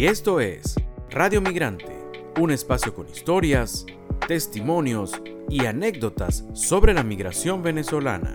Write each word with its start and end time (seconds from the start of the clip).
Y 0.00 0.06
esto 0.06 0.40
es 0.40 0.76
Radio 1.10 1.42
Migrante, 1.42 1.94
un 2.40 2.50
espacio 2.52 2.94
con 2.94 3.06
historias, 3.06 3.84
testimonios 4.26 5.20
y 5.50 5.66
anécdotas 5.66 6.46
sobre 6.54 6.94
la 6.94 7.02
migración 7.02 7.62
venezolana. 7.62 8.32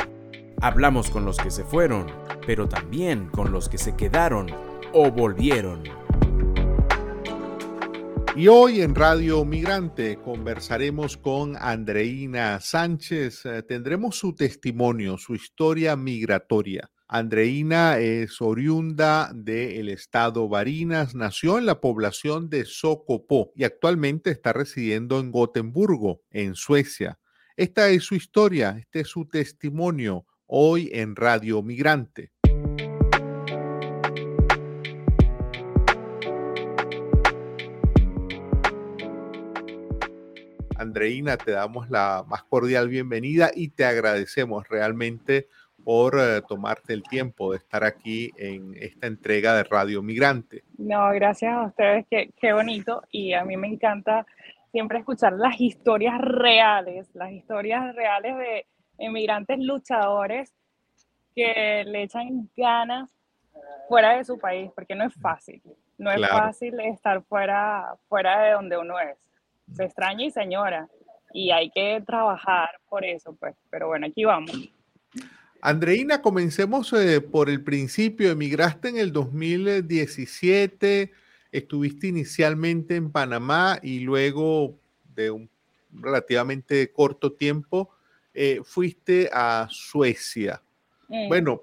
Hablamos 0.61 1.09
con 1.09 1.25
los 1.25 1.37
que 1.37 1.49
se 1.49 1.63
fueron, 1.63 2.05
pero 2.45 2.69
también 2.69 3.29
con 3.29 3.51
los 3.51 3.67
que 3.67 3.79
se 3.79 3.95
quedaron 3.95 4.45
o 4.93 5.09
volvieron. 5.09 5.81
Y 8.35 8.47
hoy 8.47 8.81
en 8.81 8.93
Radio 8.93 9.43
Migrante 9.43 10.19
conversaremos 10.23 11.17
con 11.17 11.57
Andreina 11.57 12.59
Sánchez. 12.59 13.43
Eh, 13.47 13.63
tendremos 13.63 14.19
su 14.19 14.35
testimonio, 14.35 15.17
su 15.17 15.33
historia 15.33 15.95
migratoria. 15.95 16.91
Andreina 17.07 17.99
es 17.99 18.41
oriunda 18.41 19.31
del 19.31 19.89
estado 19.89 20.49
Barinas, 20.49 21.13
nació 21.13 21.59
en 21.59 21.67
la 21.67 21.79
población 21.79 22.49
de 22.49 22.65
Socopó 22.65 23.51
y 23.55 23.63
actualmente 23.63 24.31
está 24.31 24.53
residiendo 24.53 25.19
en 25.19 25.31
Gotemburgo, 25.31 26.23
en 26.31 26.55
Suecia. 26.55 27.19
Esta 27.55 27.89
es 27.89 28.05
su 28.05 28.15
historia, 28.15 28.75
este 28.79 29.01
es 29.01 29.07
su 29.07 29.25
testimonio 29.25 30.25
hoy 30.47 30.89
en 30.93 31.15
Radio 31.15 31.61
Migrante. 31.61 32.31
Andreina, 40.75 41.37
te 41.37 41.51
damos 41.51 41.89
la 41.89 42.25
más 42.27 42.43
cordial 42.43 42.89
bienvenida 42.89 43.51
y 43.53 43.69
te 43.69 43.85
agradecemos 43.85 44.67
realmente 44.67 45.49
por 45.85 46.19
eh, 46.19 46.41
tomarte 46.47 46.93
el 46.93 47.03
tiempo 47.03 47.51
de 47.51 47.57
estar 47.57 47.83
aquí 47.83 48.31
en 48.37 48.75
esta 48.75 49.05
entrega 49.05 49.55
de 49.55 49.63
Radio 49.63 50.01
Migrante. 50.01 50.63
No, 50.79 51.11
gracias 51.11 51.53
a 51.53 51.67
ustedes, 51.67 52.05
qué, 52.09 52.31
qué 52.35 52.53
bonito 52.53 53.03
y 53.11 53.33
a 53.33 53.45
mí 53.45 53.55
me 53.55 53.67
encanta 53.67 54.25
siempre 54.71 54.97
escuchar 54.97 55.33
las 55.33 55.61
historias 55.61 56.19
reales, 56.19 57.07
las 57.13 57.31
historias 57.31 57.95
reales 57.95 58.35
de 58.35 58.65
emigrantes 58.97 59.59
luchadores 59.59 60.51
que 61.35 61.83
le 61.85 62.03
echan 62.03 62.49
ganas 62.57 63.11
fuera 63.87 64.17
de 64.17 64.25
su 64.25 64.39
país, 64.39 64.71
porque 64.73 64.95
no 64.95 65.05
es 65.05 65.13
fácil, 65.13 65.61
no 65.99 66.11
es 66.11 66.27
fácil 66.27 66.79
estar 66.79 67.21
fuera, 67.21 67.95
fuera 68.09 68.41
de 68.41 68.51
donde 68.53 68.77
uno 68.77 68.99
es 68.99 69.17
se 69.71 69.85
extraña 69.85 70.25
y 70.25 70.31
señora, 70.31 70.87
y 71.31 71.51
hay 71.51 71.69
que 71.69 72.01
trabajar 72.05 72.69
por 72.89 73.03
eso, 73.05 73.35
pues, 73.39 73.55
pero 73.69 73.87
bueno, 73.87 74.07
aquí 74.07 74.23
vamos. 74.25 74.51
Andreina, 75.65 76.21
comencemos 76.21 76.93
eh, 76.93 77.21
por 77.21 77.49
el 77.49 77.63
principio. 77.63 78.29
Emigraste 78.29 78.89
en 78.89 78.97
el 78.97 79.11
2017, 79.11 81.11
estuviste 81.51 82.05
inicialmente 82.05 82.95
en 82.95 83.11
Panamá 83.11 83.79
y 83.81 84.01
luego 84.01 84.77
de 85.15 85.31
un 85.31 85.49
relativamente 85.91 86.91
corto 86.91 87.33
tiempo 87.33 87.89
eh, 88.35 88.61
fuiste 88.63 89.27
a 89.33 89.67
Suecia. 89.71 90.61
Mm. 91.07 91.29
Bueno, 91.29 91.61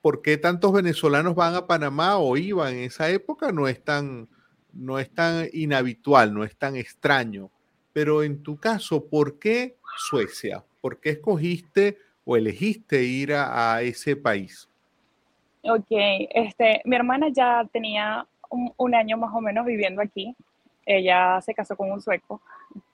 ¿por 0.00 0.22
qué 0.22 0.36
tantos 0.36 0.72
venezolanos 0.72 1.34
van 1.34 1.56
a 1.56 1.66
Panamá 1.66 2.18
o 2.18 2.36
iban 2.36 2.74
en 2.74 2.84
esa 2.84 3.10
época? 3.10 3.50
No 3.50 3.66
es 3.66 3.82
tan, 3.82 4.28
no 4.72 5.00
es 5.00 5.12
tan 5.12 5.48
inhabitual, 5.52 6.32
no 6.32 6.44
es 6.44 6.56
tan 6.56 6.76
extraño. 6.76 7.50
Pero 7.92 8.22
en 8.22 8.44
tu 8.44 8.58
caso, 8.58 9.08
¿por 9.08 9.40
qué 9.40 9.76
Suecia? 9.96 10.64
¿Por 10.80 11.00
qué 11.00 11.10
escogiste 11.10 11.98
o 12.24 12.36
elegiste 12.36 13.02
ir 13.02 13.32
a, 13.32 13.80
ese 13.82 14.16
país? 14.16 14.68
Ok, 15.62 15.86
este, 15.90 16.82
mi 16.84 16.96
hermana 16.96 17.28
ya 17.30 17.66
tenía 17.72 18.26
un, 18.76 18.94
año 18.94 19.16
más 19.16 19.34
o 19.34 19.40
menos 19.40 19.64
viviendo 19.66 20.02
aquí. 20.02 20.34
Ella 20.86 21.40
se 21.40 21.54
casó 21.54 21.76
con 21.76 21.90
un 21.90 22.00
sueco. 22.00 22.40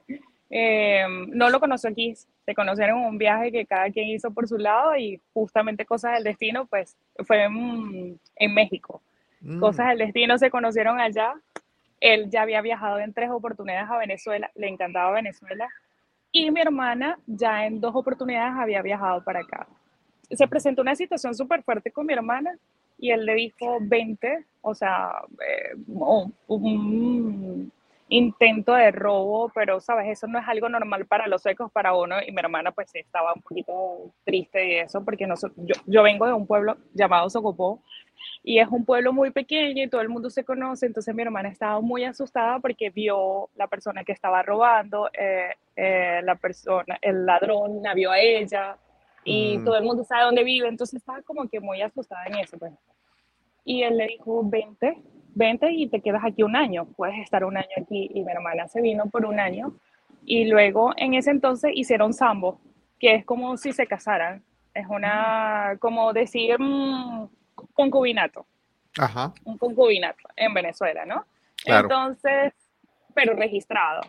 Em, 0.53 1.31
no 1.31 1.49
lo 1.49 1.61
conoció 1.61 1.91
aquí, 1.91 2.13
se 2.45 2.55
conocieron 2.57 2.99
en 2.99 3.07
un 3.07 3.19
viaje 3.19 3.53
que 3.53 3.65
cada 3.67 3.89
quien 3.89 4.09
hizo 4.09 4.33
por 4.33 4.49
su 4.49 4.59
lado 4.59 4.97
y 4.97 5.21
justamente 5.33 5.87
cosas 5.87 6.15
del 6.15 6.25
destino, 6.25 6.67
pues 6.67 6.97
fue 7.25 7.45
en, 7.45 8.53
México. 8.53 9.01
Mm. 9.43 9.61
Cosas 9.61 9.91
del 9.91 9.99
destino 9.99 10.39
se 10.39 10.51
conocieron 10.51 10.99
allá 10.99 11.35
él 12.01 12.31
ya 12.31 12.43
había 12.43 12.63
viajado 12.63 12.99
en 12.99 13.13
tres 13.13 13.31
oportunidades 13.31 13.89
a 13.91 13.99
Venezuela, 13.99 14.51
le 14.55 14.69
encantaba 14.69 15.13
Venezuela. 15.13 15.69
Y 16.33 16.51
mi 16.51 16.61
hermana 16.61 17.19
ya 17.27 17.67
en 17.67 17.81
dos 17.81 17.95
oportunidades 17.95 18.55
había 18.57 18.83
viajado 18.83 19.23
para 19.25 19.41
acá. 19.41 19.67
Se 20.31 20.47
presentó 20.47 20.83
una 20.83 20.95
situación 20.95 21.35
súper 21.35 21.63
fuerte 21.63 21.91
con 21.91 22.07
mi 22.07 22.13
hermana 22.13 22.57
y 22.99 23.11
él 23.11 23.27
le 23.27 23.35
dijo 23.35 23.79
20, 23.81 24.45
o 24.63 24.75
sea, 24.75 25.11
eh, 25.41 25.75
un 25.89 27.73
intento 28.11 28.75
de 28.75 28.91
robo, 28.91 29.51
pero 29.55 29.81
sabes, 29.81 30.09
eso 30.09 30.27
no 30.27 30.39
es 30.39 30.47
algo 30.47 30.69
normal 30.69 31.07
para 31.07 31.29
los 31.29 31.43
secos, 31.43 31.73
para 31.73 31.95
uno. 31.95 32.17
Y 32.27 32.33
mi 32.33 32.41
hermana 32.41 32.73
pues 32.73 32.91
estaba 32.95 33.33
un 33.33 33.41
poquito 33.41 34.13
triste 34.25 34.59
de 34.59 34.81
eso 34.81 35.05
porque 35.05 35.27
yo, 35.57 35.75
yo 35.87 36.03
vengo 36.03 36.27
de 36.27 36.33
un 36.33 36.47
pueblo 36.47 36.77
llamado 36.93 37.31
Socopó 37.31 37.83
y 38.43 38.59
es 38.59 38.69
un 38.69 38.85
pueblo 38.85 39.13
muy 39.13 39.31
pequeño 39.31 39.85
y 39.85 39.89
todo 39.89 40.01
el 40.01 40.09
mundo 40.09 40.31
se 40.31 40.45
conoce, 40.45 40.87
entonces 40.87 41.15
mi 41.15 41.23
hermana 41.23 41.49
estaba 41.49 41.81
muy 41.81 42.05
asustada 42.05 42.59
porque 42.59 42.91
vio 42.91 43.49
la 43.55 43.67
persona 43.67 44.03
que 44.03 44.13
estaba 44.13 44.43
robando, 44.43 45.09
eh, 45.13 45.51
eh, 45.77 46.21
la 46.23 46.35
persona, 46.37 46.99
el 47.03 47.25
ladrón 47.25 47.83
la 47.83 47.95
vio 47.95 48.11
a 48.11 48.19
ella 48.19 48.77
y 49.25 49.59
mm. 49.59 49.65
todo 49.65 49.77
el 49.77 49.85
mundo 49.85 50.05
sabe 50.05 50.25
dónde 50.25 50.45
vive, 50.45 50.69
entonces 50.69 51.01
estaba 51.01 51.23
como 51.23 51.49
que 51.49 51.61
muy 51.61 51.83
asustada 51.83 52.25
en 52.27 52.39
eso. 52.39 52.59
Pues. 52.59 52.73
Y 53.65 53.83
él 53.83 53.99
le 53.99 54.07
dijo, 54.07 54.43
vente, 54.45 54.97
vente 55.35 55.71
y 55.73 55.89
te 55.89 56.01
quedas 56.01 56.23
aquí 56.25 56.43
un 56.43 56.57
año, 56.57 56.87
puedes 56.97 57.19
estar 57.19 57.45
un 57.45 57.57
año 57.57 57.69
aquí 57.81 58.11
y 58.13 58.23
mi 58.23 58.33
hermana 58.33 58.69
se 58.69 58.81
vino 58.81 59.07
por 59.07 59.25
un 59.25 59.41
año 59.41 59.73
y 60.25 60.47
luego 60.47 60.93
en 60.97 61.15
ese 61.15 61.31
entonces 61.31 61.73
hicieron 61.75 62.13
sambo, 62.13 62.61
que 62.99 63.15
es 63.15 63.25
como 63.25 63.57
si 63.57 63.73
se 63.73 63.87
casaran, 63.87 64.43
es 64.75 64.87
una, 64.89 65.77
como 65.81 66.13
decir... 66.13 66.57
Mm, 66.59 67.29
concubinato. 67.73 68.47
Ajá. 68.99 69.33
Un 69.45 69.59
concubinato 69.59 70.29
en 70.37 70.53
Venezuela, 70.55 71.05
¿no? 71.05 71.25
Entonces, 71.65 72.53
pero 73.15 73.35
registrado. 73.35 74.03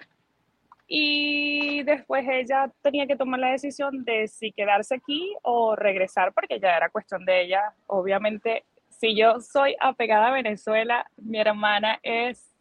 Y 0.87 1.83
después 1.83 2.25
ella 2.27 2.69
tenía 2.81 3.07
que 3.07 3.15
tomar 3.15 3.39
la 3.39 3.51
decisión 3.51 4.03
de 4.03 4.27
si 4.27 4.51
quedarse 4.51 4.95
aquí 4.95 5.33
o 5.43 5.75
regresar, 5.75 6.33
porque 6.33 6.59
ya 6.59 6.75
era 6.75 6.89
cuestión 6.89 7.23
de 7.25 7.43
ella. 7.43 7.73
Obviamente, 7.87 8.65
si 9.01 9.15
yo 9.15 9.39
soy 9.39 9.75
apegada 9.79 10.27
a 10.27 10.31
Venezuela, 10.31 11.09
mi 11.17 11.39
hermana 11.39 11.99
es 12.03 12.53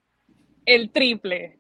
el 0.65 0.91
triple. 0.91 1.59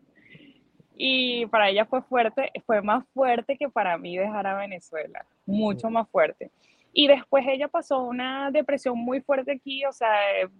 Y 0.96 1.44
para 1.46 1.68
ella 1.68 1.84
fue 1.84 2.00
fuerte, 2.00 2.50
fue 2.64 2.80
más 2.80 3.04
fuerte 3.12 3.58
que 3.58 3.68
para 3.68 3.98
mí 3.98 4.16
dejar 4.16 4.46
a 4.46 4.56
Venezuela, 4.56 5.26
mucho 5.44 5.90
más 5.90 6.08
fuerte. 6.08 6.50
Y 6.94 7.08
después 7.08 7.44
ella 7.46 7.68
pasó 7.68 8.04
una 8.04 8.50
depresión 8.50 8.96
muy 8.98 9.20
fuerte 9.20 9.52
aquí, 9.52 9.84
o 9.84 9.92
sea, 9.92 10.16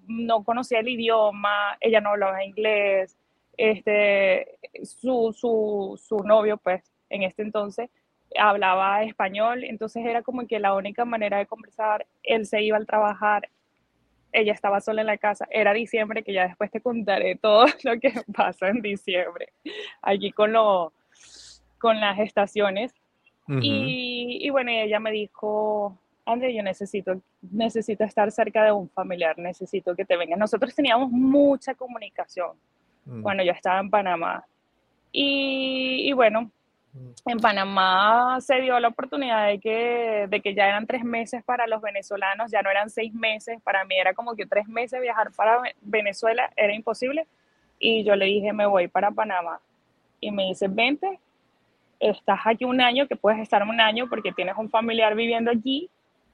no 0.06 0.44
conocía 0.44 0.80
el 0.80 0.88
idioma, 0.88 1.78
ella 1.80 2.02
no 2.02 2.10
hablaba 2.10 2.44
inglés, 2.44 3.16
este, 3.56 4.58
su, 4.82 5.32
su, 5.32 5.98
su 5.98 6.18
novio, 6.24 6.58
pues, 6.58 6.82
en 7.08 7.22
este 7.22 7.40
entonces, 7.40 7.88
hablaba 8.38 9.02
español, 9.02 9.64
entonces 9.64 10.04
era 10.04 10.20
como 10.20 10.46
que 10.46 10.60
la 10.60 10.74
única 10.74 11.06
manera 11.06 11.38
de 11.38 11.46
conversar, 11.46 12.06
él 12.22 12.44
se 12.44 12.62
iba 12.62 12.76
al 12.76 12.86
trabajar, 12.86 13.48
ella 14.32 14.52
estaba 14.52 14.80
sola 14.80 15.00
en 15.00 15.06
la 15.06 15.18
casa, 15.18 15.46
era 15.50 15.72
diciembre, 15.72 16.22
que 16.22 16.32
ya 16.32 16.48
después 16.48 16.70
te 16.70 16.80
contaré 16.80 17.36
todo 17.42 17.66
lo 17.84 18.00
que 18.00 18.12
pasa 18.34 18.68
en 18.68 18.82
diciembre, 18.82 19.52
aquí 20.02 20.32
con, 20.32 20.52
lo, 20.52 20.92
con 21.78 22.00
las 22.00 22.18
estaciones. 22.18 22.92
y, 23.48 24.38
y, 24.42 24.50
bueno, 24.50 24.70
ella 24.70 25.00
me 25.00 25.10
dijo, 25.10 25.98
André, 26.24 26.54
yo 26.54 26.62
necesito, 26.62 27.20
necesito 27.42 28.04
estar 28.04 28.30
cerca 28.30 28.64
de 28.64 28.72
un 28.72 28.88
familiar, 28.90 29.36
necesito 29.38 29.96
que 29.96 30.04
te 30.04 30.16
vengas. 30.16 30.38
Nosotros 30.38 30.74
teníamos 30.74 31.10
mucha 31.10 31.74
comunicación 31.74 32.52
mm. 33.06 33.22
cuando 33.22 33.42
yo 33.42 33.52
estaba 33.52 33.80
en 33.80 33.90
Panamá. 33.90 34.44
Y, 35.12 36.12
bueno, 36.12 36.42
mm. 36.42 36.50
En 37.24 37.38
Panamá 37.38 38.38
se 38.40 38.60
dio 38.60 38.78
la 38.80 38.88
oportunidad 38.88 39.46
de 39.46 39.60
que, 39.60 40.26
de 40.28 40.40
que 40.40 40.54
ya 40.54 40.66
eran 40.66 40.86
tres 40.86 41.04
meses 41.04 41.44
para 41.44 41.66
los 41.66 41.80
venezolanos, 41.80 42.50
ya 42.50 42.62
no 42.62 42.70
eran 42.70 42.90
seis 42.90 43.14
meses. 43.14 43.60
Para 43.62 43.84
mí 43.84 43.96
era 43.96 44.14
como 44.14 44.34
que 44.34 44.46
tres 44.46 44.66
meses 44.66 45.00
viajar 45.00 45.30
para 45.32 45.60
Venezuela 45.80 46.50
era 46.56 46.74
imposible. 46.74 47.26
Y 47.78 48.04
yo 48.04 48.16
le 48.16 48.26
dije, 48.26 48.52
me 48.52 48.66
voy 48.66 48.88
para 48.88 49.10
Panamá. 49.10 49.60
Y 50.20 50.30
me 50.30 50.44
dice, 50.44 50.66
vente, 50.68 51.20
estás 51.98 52.40
aquí 52.44 52.64
un 52.64 52.80
año, 52.80 53.06
que 53.06 53.16
puedes 53.16 53.40
estar 53.40 53.62
un 53.62 53.80
año 53.80 54.08
porque 54.08 54.32
tienes 54.32 54.56
un 54.56 54.68
familiar 54.68 55.14
viviendo 55.14 55.50
allí 55.50 55.88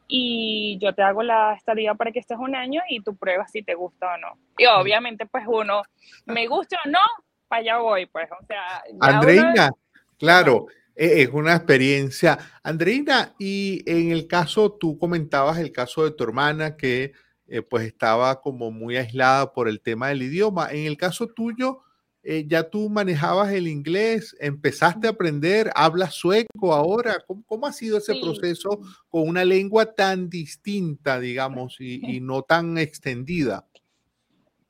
y 0.08 0.78
yo 0.78 0.94
te 0.94 1.02
hago 1.02 1.22
la 1.22 1.54
estadía 1.54 1.94
para 1.94 2.12
que 2.12 2.20
estés 2.20 2.38
un 2.38 2.54
año 2.54 2.80
y 2.88 3.00
tú 3.00 3.16
pruebas 3.16 3.50
si 3.50 3.62
te 3.62 3.74
gusta 3.74 4.14
o 4.14 4.18
no. 4.18 4.38
Y 4.56 4.66
obviamente, 4.66 5.26
pues 5.26 5.44
uno, 5.46 5.82
me 6.26 6.46
gusta 6.46 6.78
o 6.84 6.88
no, 6.88 7.00
para 7.48 7.60
allá 7.60 7.78
voy, 7.78 8.06
pues, 8.06 8.28
o 8.30 8.44
sea. 8.46 8.82
Andreina, 9.00 9.70
claro, 10.18 10.66
e-, 10.94 11.22
es 11.22 11.28
una 11.28 11.54
experiencia. 11.54 12.38
Andreina, 12.62 13.34
y 13.38 13.82
en 13.86 14.10
el 14.12 14.26
caso, 14.26 14.72
tú 14.72 14.98
comentabas 14.98 15.58
el 15.58 15.72
caso 15.72 16.04
de 16.04 16.10
tu 16.10 16.24
hermana 16.24 16.76
que 16.76 17.12
eh, 17.48 17.62
pues 17.62 17.86
estaba 17.86 18.40
como 18.40 18.72
muy 18.72 18.96
aislada 18.96 19.52
por 19.52 19.68
el 19.68 19.80
tema 19.80 20.08
del 20.08 20.22
idioma. 20.22 20.68
En 20.70 20.86
el 20.86 20.96
caso 20.96 21.28
tuyo, 21.28 21.82
eh, 22.24 22.44
ya 22.48 22.68
tú 22.68 22.88
manejabas 22.90 23.52
el 23.52 23.68
inglés, 23.68 24.36
empezaste 24.40 25.06
a 25.06 25.10
aprender, 25.10 25.70
hablas 25.76 26.14
sueco 26.14 26.74
ahora. 26.74 27.24
¿Cómo, 27.46 27.66
ha 27.66 27.72
sido 27.72 27.98
ese 27.98 28.16
proceso 28.20 28.80
con 29.08 29.28
una 29.28 29.44
lengua 29.44 29.94
tan 29.94 30.28
distinta, 30.28 31.20
digamos, 31.20 31.76
y, 31.78 32.00
no 32.20 32.42
tan 32.42 32.78
extendida? 32.78 33.64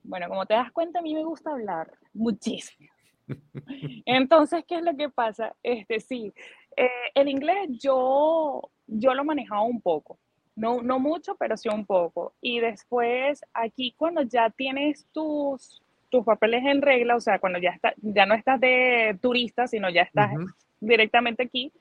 Bueno, 0.03 0.29
como 0.29 0.45
te 0.45 0.53
das 0.53 0.71
cuenta, 0.71 0.99
a 0.99 1.01
mí 1.01 1.15
me 1.15 1.23
gusta 1.23 1.51
hablar 1.51 1.91
muchísimo. 2.13 2.91
Entonces, 4.05 4.63
¿qué 4.67 4.75
es 4.75 4.83
lo 4.83 4.95
que 4.95 5.09
pasa? 5.09 5.55
Este, 5.63 5.99
sí, 5.99 6.33
eh, 6.75 6.89
el 7.15 7.27
inglés 7.27 7.69
yo, 7.79 8.69
yo 8.87 9.13
lo 9.13 9.25
manejaba 9.25 9.63
un 9.63 9.81
poco. 9.81 10.17
No, 10.55 10.81
no 10.81 10.99
mucho, 10.99 11.35
pero 11.35 11.55
sí 11.55 11.69
un 11.69 11.85
poco. 11.85 12.33
Y 12.41 12.59
después, 12.59 13.41
aquí 13.53 13.93
cuando 13.95 14.23
ya 14.23 14.49
tienes 14.49 15.05
tus, 15.11 15.83
tus 16.09 16.25
papeles 16.25 16.65
en 16.65 16.81
regla, 16.81 17.15
o 17.15 17.19
sea, 17.19 17.39
cuando 17.39 17.59
ya, 17.59 17.69
está, 17.71 17.93
ya 17.97 18.25
no 18.25 18.33
estás 18.33 18.59
de 18.59 19.17
turista, 19.21 19.67
sino 19.67 19.89
ya 19.89 20.01
estás 20.01 20.31
directamente 20.79 21.43
aquí, 21.43 21.71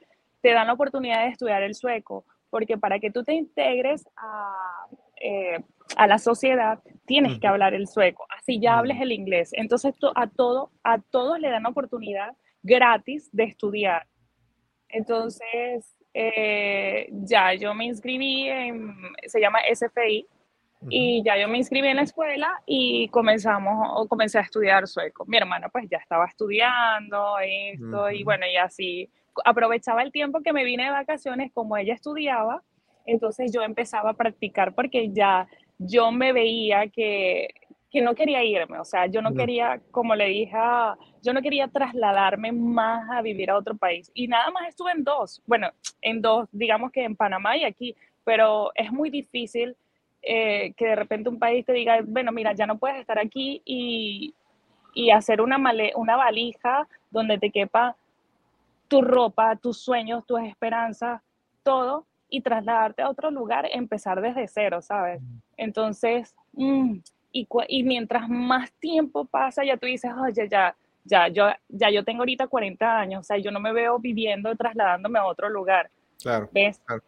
te 0.43 0.53
dan 0.53 0.67
la 0.67 0.75
oportunidad 0.75 1.25
de 1.25 1.31
estudiar 1.31 1.63
el 1.63 1.75
sueco, 1.75 2.25
porque 2.51 2.77
para 2.77 2.99
que 2.99 3.11
tú 3.11 3.25
te 3.25 3.35
integres 3.35 4.07
a, 4.17 4.87
eh, 5.21 5.59
a 5.97 6.07
la 6.07 6.19
sociedad, 6.19 6.81
tienes 7.07 7.39
que 7.39 7.47
hablar 7.47 7.75
el 7.75 7.87
sueco, 7.87 8.27
así 8.37 8.61
ya 8.61 8.79
hables 8.79 9.01
el 9.01 9.13
inglés. 9.13 9.51
Entonces, 9.53 9.95
a, 10.15 10.27
todo, 10.27 10.71
a 10.83 10.99
todos 10.99 11.39
le 11.39 11.51
dan 11.51 11.63
la 11.63 11.69
oportunidad 11.69 12.37
gratis 12.63 13.29
de 13.33 13.45
estudiar. 13.45 14.07
Entonces, 14.89 15.97
eh, 16.15 17.09
ya 17.11 17.55
yo 17.55 17.75
me 17.75 17.85
inscribí 17.85 18.49
en, 18.49 18.95
se 19.27 19.41
llama 19.41 19.61
SFI, 19.73 20.27
y 20.89 21.23
ya 21.25 21.37
yo 21.39 21.49
me 21.49 21.59
inscribí 21.59 21.89
en 21.89 21.97
la 21.97 22.03
escuela 22.03 22.63
y 22.67 23.09
comenzamos, 23.09 23.89
o 23.95 24.07
comencé 24.07 24.39
a 24.39 24.43
estudiar 24.43 24.87
sueco. 24.87 25.25
Mi 25.27 25.37
hermana 25.37 25.69
pues 25.69 25.89
ya 25.91 25.99
estaba 25.99 26.27
estudiando 26.27 27.39
esto 27.41 28.11
y 28.11 28.23
bueno, 28.23 28.47
y 28.47 28.57
así 28.57 29.11
aprovechaba 29.45 30.03
el 30.03 30.13
tiempo 30.13 30.43
que 30.43 30.53
me 30.53 30.65
vine 30.65 30.85
de 30.85 30.91
vacaciones 30.91 31.51
como 31.53 31.77
ella 31.77 31.95
estudiaba, 31.95 32.63
entonces 33.05 33.53
yo 33.53 33.63
empezaba 33.63 34.11
a 34.11 34.15
practicar 34.15 34.75
porque 34.75 35.11
ya 35.11 35.49
yo 35.79 36.11
me 36.13 36.33
veía 36.33 36.89
que, 36.89 37.49
que 37.91 38.01
no 38.01 38.15
quería 38.15 38.43
irme, 38.45 38.79
o 38.79 38.85
sea, 38.85 39.07
yo 39.07 39.23
no 39.23 39.33
quería, 39.35 39.81
como 39.91 40.15
le 40.15 40.27
dije, 40.27 40.57
yo 41.23 41.33
no 41.33 41.43
quería 41.43 41.69
trasladarme 41.69 42.53
más 42.53 43.09
a 43.11 43.23
vivir 43.23 43.51
a 43.51 43.57
otro 43.57 43.77
país. 43.77 44.11
Y 44.15 44.29
nada 44.29 44.51
más 44.51 44.69
estuve 44.69 44.93
en 44.93 45.05
dos, 45.05 45.43
bueno, 45.47 45.71
en 46.03 46.21
dos, 46.21 46.49
digamos 46.53 46.93
que 46.93 47.05
en 47.05 47.17
Panamá 47.17 47.57
y 47.57 47.65
aquí, 47.65 47.95
pero 48.25 48.73
es 48.75 48.91
muy 48.93 49.11
difícil 49.11 49.77
eh, 50.23 50.73
que 50.77 50.87
de 50.87 50.97
repente 50.97 51.29
un 51.29 51.39
país 51.39 51.65
te 51.65 51.73
diga, 51.73 52.01
bueno, 52.05 52.33
mira, 52.33 52.53
ya 52.53 52.67
no 52.67 52.79
puedes 52.79 52.99
estar 52.99 53.19
aquí 53.19 53.63
y, 53.65 54.35
y 54.95 55.11
hacer 55.11 55.41
una, 55.41 55.57
una 55.95 56.17
valija 56.17 56.89
donde 57.11 57.39
te 57.39 57.51
quepa 57.51 57.97
tu 58.89 59.03
ropa, 59.03 59.57
tus 59.57 59.79
sueños, 59.79 60.27
tus 60.27 60.41
esperanzas, 60.41 61.23
todo, 61.63 62.07
y 62.29 62.41
trasladarte 62.41 63.03
a 63.03 63.11
otro 63.11 63.31
lugar, 63.31 63.69
empezar 63.73 64.21
desde 64.21 64.49
cero, 64.49 64.83
¿sabes? 64.83 65.23
Entonces, 65.57 66.35
mm, 66.53 66.99
y, 67.33 67.49
y, 67.69 67.83
mientras 67.83 68.29
más 68.29 68.73
tiempo 68.81 69.25
pasa, 69.25 69.65
ya 69.65 69.77
tú 69.77 69.87
dices, 69.87 70.11
oye, 70.21 70.49
ya, 70.49 70.75
ya, 71.05 71.29
yo, 71.29 71.49
ya 71.69 71.91
yo 71.91 72.05
tengo 72.05 72.23
ahorita 72.23 72.47
40 72.47 72.99
años, 72.99 73.21
o 73.21 73.25
sea, 73.25 73.39
yo 73.39 73.51
no 73.51 73.61
me 73.61 73.73
veo 73.73 73.99
viviendo, 73.99 74.55
trasladándome 74.57 75.19
a 75.19 75.27
otro 75.27 75.49
lugar. 75.49 75.91
Claro. 76.21 76.49
¿Ves? 76.53 76.81
Claro. 76.85 77.03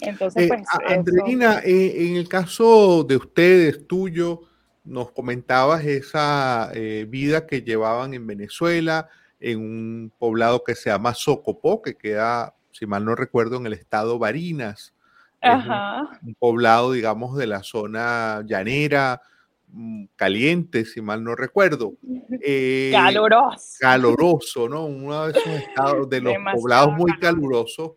Entonces, 0.00 0.44
eh, 0.44 0.48
pues. 0.48 0.62
Andreina, 0.86 1.60
eh, 1.64 2.08
en 2.08 2.16
el 2.16 2.28
caso 2.28 3.04
de 3.04 3.16
ustedes, 3.16 3.86
tuyo, 3.86 4.42
nos 4.84 5.12
comentabas 5.12 5.84
esa 5.84 6.70
eh, 6.74 7.06
vida 7.08 7.46
que 7.46 7.62
llevaban 7.62 8.14
en 8.14 8.26
Venezuela, 8.26 9.08
en 9.38 9.60
un 9.60 10.12
poblado 10.18 10.64
que 10.64 10.74
se 10.74 10.90
llama 10.90 11.14
Socopó, 11.14 11.82
que 11.82 11.96
queda, 11.96 12.54
si 12.72 12.86
mal 12.86 13.04
no 13.04 13.14
recuerdo, 13.14 13.56
en 13.56 13.66
el 13.66 13.74
estado 13.74 14.18
Barinas. 14.18 14.94
Ajá. 15.40 16.20
Un, 16.22 16.34
poblado, 16.34 16.92
digamos, 16.92 17.36
de 17.36 17.46
la 17.46 17.62
zona 17.62 18.42
llanera, 18.46 19.22
mm, 19.68 20.04
caliente, 20.16 20.84
si 20.84 21.00
mal 21.00 21.22
no 21.22 21.34
recuerdo. 21.34 21.94
caloroso. 22.92 23.76
Caloroso, 23.80 24.68
¿no? 24.68 24.86
Uno 24.86 25.26
de 25.26 25.38
esos 25.38 25.52
estados, 25.52 26.08
de 26.08 26.20
los 26.20 26.34
poblados 26.54 26.94
muy 26.94 27.12
calurosos. 27.18 27.92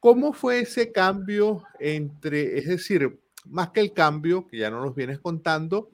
¿Cómo 0.00 0.32
fue 0.32 0.60
ese 0.60 0.92
cambio 0.92 1.62
entre, 1.78 2.58
es 2.58 2.66
decir, 2.66 3.20
más 3.44 3.70
que 3.70 3.80
el 3.80 3.92
cambio, 3.92 4.46
que 4.46 4.58
ya 4.58 4.70
no 4.70 4.82
nos 4.82 4.94
vienes 4.94 5.18
contando, 5.18 5.90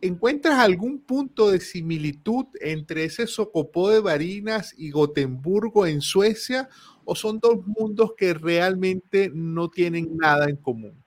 ¿encuentras 0.00 0.58
algún 0.58 1.00
punto 1.00 1.50
de 1.50 1.60
similitud 1.60 2.46
entre 2.60 3.04
ese 3.04 3.26
Socopó 3.26 3.90
de 3.90 4.00
Barinas 4.00 4.74
y 4.76 4.90
Gotemburgo 4.90 5.86
en 5.86 6.00
Suecia? 6.00 6.68
¿O 7.04 7.14
son 7.14 7.38
dos 7.38 7.66
mundos 7.66 8.14
que 8.16 8.34
realmente 8.34 9.30
no 9.32 9.68
tienen 9.68 10.16
nada 10.16 10.48
en 10.48 10.56
común? 10.56 11.04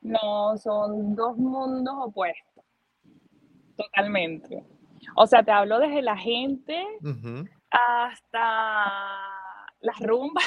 No, 0.00 0.56
son 0.58 1.14
dos 1.14 1.36
mundos 1.36 1.94
opuestos. 1.98 2.64
Totalmente. 3.76 4.64
O 5.16 5.26
sea, 5.26 5.42
te 5.42 5.52
hablo 5.52 5.78
desde 5.78 6.02
la 6.02 6.16
gente 6.16 6.84
hasta 7.70 8.82
las 9.80 10.00
rumbas. 10.00 10.44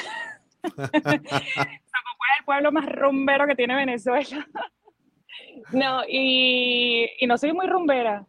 es 0.92 1.02
el 2.38 2.44
pueblo 2.44 2.72
más 2.72 2.86
rumbero 2.86 3.46
que 3.46 3.54
tiene 3.54 3.74
Venezuela. 3.74 4.46
no, 5.72 6.02
y, 6.08 7.08
y, 7.18 7.26
no 7.26 7.38
soy 7.38 7.52
muy 7.52 7.66
rumbera, 7.66 8.26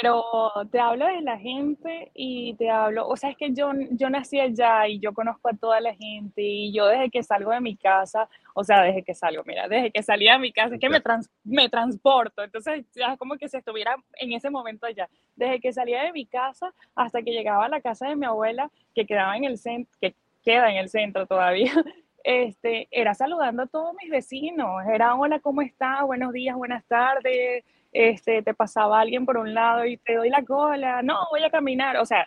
pero 0.00 0.24
te 0.70 0.80
hablo 0.80 1.06
de 1.06 1.20
la 1.20 1.38
gente 1.38 2.10
y 2.14 2.54
te 2.54 2.70
hablo, 2.70 3.06
o 3.06 3.16
sea, 3.16 3.30
es 3.30 3.36
que 3.36 3.52
yo, 3.52 3.72
yo 3.90 4.08
nací 4.08 4.40
allá 4.40 4.88
y 4.88 4.98
yo 4.98 5.12
conozco 5.12 5.50
a 5.50 5.56
toda 5.56 5.80
la 5.80 5.94
gente 5.94 6.40
y 6.40 6.72
yo 6.72 6.86
desde 6.86 7.10
que 7.10 7.22
salgo 7.22 7.50
de 7.50 7.60
mi 7.60 7.76
casa, 7.76 8.26
o 8.54 8.64
sea, 8.64 8.82
desde 8.82 9.02
que 9.02 9.14
salgo, 9.14 9.42
mira, 9.44 9.68
desde 9.68 9.90
que 9.90 10.02
salí 10.02 10.26
de 10.26 10.38
mi 10.38 10.50
casa, 10.50 10.76
es 10.76 10.80
que 10.80 10.88
me, 10.88 11.02
me 11.44 11.68
transporto, 11.68 12.42
entonces 12.42 12.86
ya 12.94 13.18
como 13.18 13.36
que 13.36 13.50
si 13.50 13.58
estuviera 13.58 13.94
en 14.14 14.32
ese 14.32 14.48
momento 14.48 14.86
allá, 14.86 15.10
desde 15.36 15.60
que 15.60 15.72
salía 15.74 16.04
de 16.04 16.12
mi 16.12 16.24
casa 16.24 16.72
hasta 16.94 17.22
que 17.22 17.32
llegaba 17.32 17.66
a 17.66 17.68
la 17.68 17.82
casa 17.82 18.08
de 18.08 18.16
mi 18.16 18.24
abuela, 18.24 18.70
que 18.94 19.04
quedaba 19.04 19.36
en 19.36 19.44
el 19.44 19.58
centro, 19.58 19.94
que 20.00 20.14
queda 20.42 20.70
en 20.70 20.78
el 20.78 20.88
centro 20.88 21.26
todavía, 21.26 21.70
este, 22.24 22.88
era 22.90 23.12
saludando 23.12 23.64
a 23.64 23.66
todos 23.66 23.94
mis 24.00 24.10
vecinos, 24.10 24.70
era 24.90 25.14
hola, 25.16 25.38
¿cómo 25.40 25.60
estás? 25.60 26.02
Buenos 26.06 26.32
días, 26.32 26.56
buenas 26.56 26.82
tardes, 26.86 27.62
este, 27.92 28.42
te 28.42 28.54
pasaba 28.54 29.00
alguien 29.00 29.26
por 29.26 29.36
un 29.36 29.52
lado 29.52 29.84
y 29.84 29.98
te 29.98 30.14
doy 30.14 30.30
la 30.30 30.42
cola, 30.42 31.02
no, 31.02 31.18
voy 31.30 31.42
a 31.44 31.50
caminar, 31.50 31.96
o 31.98 32.06
sea, 32.06 32.26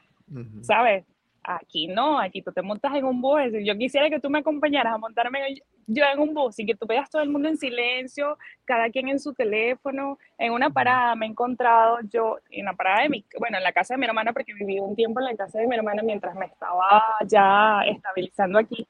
¿sabes? 0.61 1.05
Aquí 1.43 1.87
no, 1.87 2.19
aquí 2.19 2.41
tú 2.41 2.51
te 2.51 2.61
montas 2.61 2.95
en 2.95 3.05
un 3.05 3.21
bus, 3.21 3.51
yo 3.63 3.75
quisiera 3.77 4.09
que 4.09 4.19
tú 4.19 4.29
me 4.29 4.39
acompañaras 4.39 4.93
a 4.93 4.97
montarme 4.97 5.61
yo 5.87 6.03
en 6.05 6.19
un 6.19 6.33
bus 6.33 6.57
y 6.57 6.65
que 6.65 6.73
tú 6.73 6.87
veas 6.87 7.09
todo 7.09 7.21
el 7.21 7.29
mundo 7.29 7.47
en 7.47 7.57
silencio, 7.57 8.37
cada 8.63 8.89
quien 8.89 9.09
en 9.09 9.19
su 9.19 9.33
teléfono, 9.33 10.17
en 10.37 10.53
una 10.53 10.71
parada 10.71 11.15
me 11.15 11.27
he 11.27 11.29
encontrado 11.29 11.99
yo, 12.11 12.39
en 12.49 12.65
la 12.65 12.73
parada 12.73 13.03
de 13.03 13.09
mi, 13.09 13.25
bueno, 13.39 13.57
en 13.57 13.63
la 13.63 13.71
casa 13.71 13.93
de 13.93 13.99
mi 13.99 14.07
hermana, 14.07 14.33
porque 14.33 14.53
viví 14.53 14.79
un 14.79 14.95
tiempo 14.95 15.19
en 15.19 15.25
la 15.25 15.35
casa 15.35 15.59
de 15.59 15.67
mi 15.67 15.75
hermana 15.75 16.01
mientras 16.01 16.35
me 16.35 16.47
estaba 16.47 17.03
ya 17.27 17.81
estabilizando 17.85 18.57
aquí. 18.57 18.87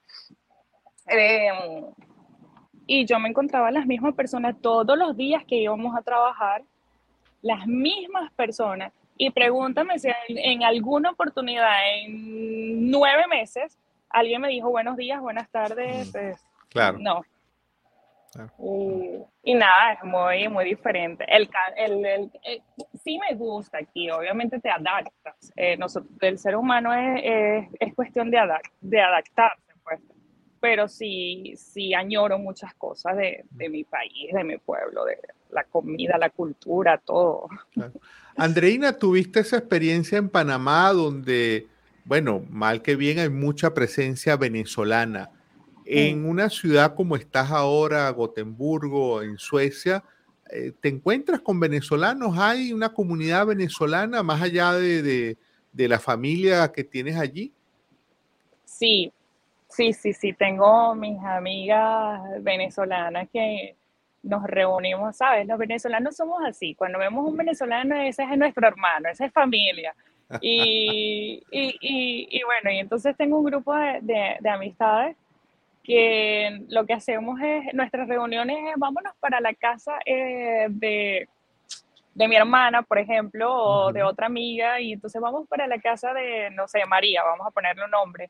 Em, 1.08 1.86
y 2.88 3.06
yo 3.06 3.20
me 3.20 3.30
encontraba 3.30 3.72
las 3.72 3.86
mismas 3.86 4.14
personas 4.16 4.56
todos 4.62 4.98
los 4.98 5.16
días 5.16 5.44
que 5.46 5.56
íbamos 5.56 5.96
a 5.96 6.02
trabajar, 6.02 6.64
las 7.42 7.66
mismas 7.68 8.32
personas. 8.34 8.94
Y 9.18 9.30
pregúntame 9.30 9.98
si 9.98 10.10
en, 10.28 10.64
alguna 10.64 11.12
oportunidad, 11.12 11.74
en 12.00 12.90
nueve 12.92 13.24
meses, 13.30 13.78
alguien 14.10 14.42
me 14.42 14.50
dijo 14.50 14.70
buenos 14.70 14.98
días, 14.98 15.22
buenas 15.22 15.50
tardes. 15.50 16.12
claro. 16.70 16.98
No. 17.00 17.24
Y, 19.44 19.54
nada, 19.54 19.94
es 19.94 20.04
muy, 20.04 20.48
muy 20.50 20.66
diferente. 20.66 21.26
El, 21.28 21.50
el, 21.78 22.06
el, 22.06 22.32
eh, 22.44 22.62
sí 23.02 23.18
me 23.18 23.36
gusta 23.36 23.78
aquí, 23.78 24.10
obviamente 24.10 24.60
te 24.60 24.70
adaptas. 24.70 25.54
Eh, 25.56 25.78
nosotros, 25.78 26.12
el 26.22 26.38
ser 26.38 26.56
humano 26.56 26.94
es, 26.94 27.68
es, 27.80 27.96
cuestión 27.96 28.30
de, 28.30 28.40
de 28.82 29.02
adaptarse, 29.02 29.65
pero 30.66 30.88
sí, 30.88 31.54
sí 31.58 31.94
añoro 31.94 32.40
muchas 32.40 32.74
cosas 32.74 33.16
de, 33.18 33.46
de, 33.52 33.70
mi 33.70 33.84
país, 33.84 34.34
de 34.34 34.44
mi 34.44 34.58
pueblo, 34.58 35.06
de 35.06 35.20
la 35.52 35.64
comida, 35.64 36.18
la 36.18 36.32
cultura, 36.32 36.98
todo. 36.98 37.50
Andreina, 38.36 38.98
¿tuviste 38.98 39.42
esa 39.42 39.58
experiencia 39.58 40.18
en 40.18 40.28
Panamá 40.28 40.92
donde, 40.92 41.68
bueno, 42.04 42.44
mal 42.50 42.82
que 42.82 42.96
bien 42.96 43.20
hay 43.20 43.30
mucha 43.30 43.76
presencia 43.76 44.38
venezolana? 44.38 45.30
En 45.86 46.26
una 46.26 46.50
ciudad 46.50 46.96
como 46.96 47.16
estás 47.16 47.52
ahora, 47.52 48.10
Gotemburgo, 48.10 49.22
en 49.22 49.38
Suecia, 49.38 50.04
eh, 50.50 50.72
¿te 50.82 50.90
encuentras 50.90 51.42
con 51.42 51.60
venezolanos? 51.60 52.40
¿Hay 52.40 52.74
una 52.74 52.92
comunidad 52.92 53.46
venezolana 53.46 54.24
más 54.24 54.42
allá 54.42 54.74
de, 54.74 55.04
de, 55.04 55.38
de 55.72 55.88
la 55.88 56.00
familia 56.00 56.72
que 56.72 56.84
tienes 56.84 57.18
allí? 57.18 57.54
Sí, 58.66 59.14
Sí, 59.76 59.92
sí, 59.92 60.14
sí, 60.14 60.32
tengo 60.32 60.96
mis 60.96 61.22
amigas 61.22 62.22
venezolanas 62.42 63.28
que 63.30 63.76
nos 64.24 64.44
reunimos, 64.46 65.18
¿sabes? 65.18 65.46
Los 65.48 65.58
venezolanos 65.58 66.16
somos 66.16 66.42
así. 66.46 66.76
Cuando 66.76 66.98
vemos 66.98 67.28
un 67.28 67.36
venezolano, 67.36 67.94
ese 67.98 68.24
es 68.24 68.38
nuestro 68.38 68.70
hermano, 68.70 69.10
esa 69.10 69.26
es 69.26 69.34
familia. 69.34 69.94
Y, 70.40 71.44
y, 71.52 71.78
y, 72.32 72.44
bueno, 72.46 72.72
y 72.72 72.80
entonces 72.80 73.18
tengo 73.18 73.38
un 73.38 73.44
grupo 73.44 73.76
de, 73.76 74.38
de, 74.40 74.50
amistades 74.50 75.18
que 75.84 76.62
lo 76.70 76.86
que 76.86 76.94
hacemos 76.94 77.38
es, 77.42 77.74
nuestras 77.74 78.08
reuniones 78.08 78.58
es, 78.72 78.76
vámonos 78.78 79.14
para 79.20 79.42
la 79.42 79.54
casa 79.56 80.00
eh, 80.06 80.68
de, 80.70 81.28
de, 82.14 82.28
mi 82.30 82.38
hermana, 82.38 82.82
por 82.82 82.98
ejemplo, 82.98 83.54
o 83.54 83.92
de 83.92 84.04
otra 84.04 84.28
amiga, 84.28 84.80
y 84.80 84.94
entonces 84.94 85.22
vamos 85.22 85.50
para 85.50 85.68
la 85.68 85.80
casa 85.80 86.14
de, 86.14 86.50
no 86.52 86.66
sé, 86.70 86.86
María, 86.86 87.24
vamos 87.24 87.46
a 87.46 87.52
ponerle 87.52 87.84
un 87.84 87.92
nombre. 87.92 88.30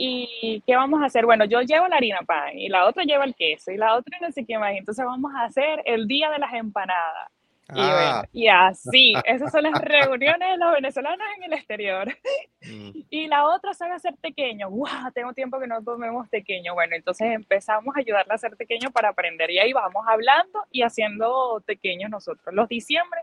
¿Y 0.00 0.62
qué 0.64 0.76
vamos 0.76 1.02
a 1.02 1.06
hacer? 1.06 1.26
Bueno, 1.26 1.44
yo 1.44 1.60
llevo 1.62 1.88
la 1.88 1.96
harina 1.96 2.20
pan 2.24 2.56
y 2.56 2.68
la 2.68 2.86
otra 2.86 3.02
lleva 3.02 3.24
el 3.24 3.34
queso 3.34 3.72
y 3.72 3.76
la 3.76 3.96
otra 3.96 4.16
no 4.20 4.30
sé 4.30 4.44
qué 4.46 4.56
más. 4.56 4.72
Entonces 4.76 5.04
vamos 5.04 5.32
a 5.34 5.42
hacer 5.42 5.82
el 5.84 6.06
día 6.06 6.30
de 6.30 6.38
las 6.38 6.54
empanadas. 6.54 7.32
Ah. 7.70 8.24
Y, 8.32 8.46
así, 8.46 9.12
esas 9.24 9.50
son 9.50 9.64
las 9.64 9.74
reuniones 9.82 10.50
de 10.52 10.56
los 10.56 10.72
venezolanos 10.72 11.26
en 11.36 11.42
el 11.44 11.52
exterior. 11.52 12.16
Mm. 12.62 12.90
Y 13.10 13.26
la 13.26 13.44
otra 13.46 13.74
sabe 13.74 13.94
hacer 13.94 14.14
pequeño. 14.20 14.70
¡Wow! 14.70 15.10
Tengo 15.12 15.32
tiempo 15.32 15.58
que 15.58 15.66
no 15.66 15.82
comemos 15.84 16.28
pequeño. 16.28 16.74
Bueno, 16.74 16.94
entonces 16.94 17.32
empezamos 17.32 17.96
a 17.96 17.98
ayudarla 17.98 18.34
a 18.34 18.36
hacer 18.36 18.56
pequeño 18.56 18.92
para 18.92 19.08
aprender. 19.08 19.50
Y 19.50 19.58
ahí 19.58 19.72
vamos 19.72 20.04
hablando 20.06 20.60
y 20.70 20.82
haciendo 20.82 21.60
pequeños 21.66 22.08
nosotros. 22.08 22.54
Los 22.54 22.68
diciembre, 22.68 23.22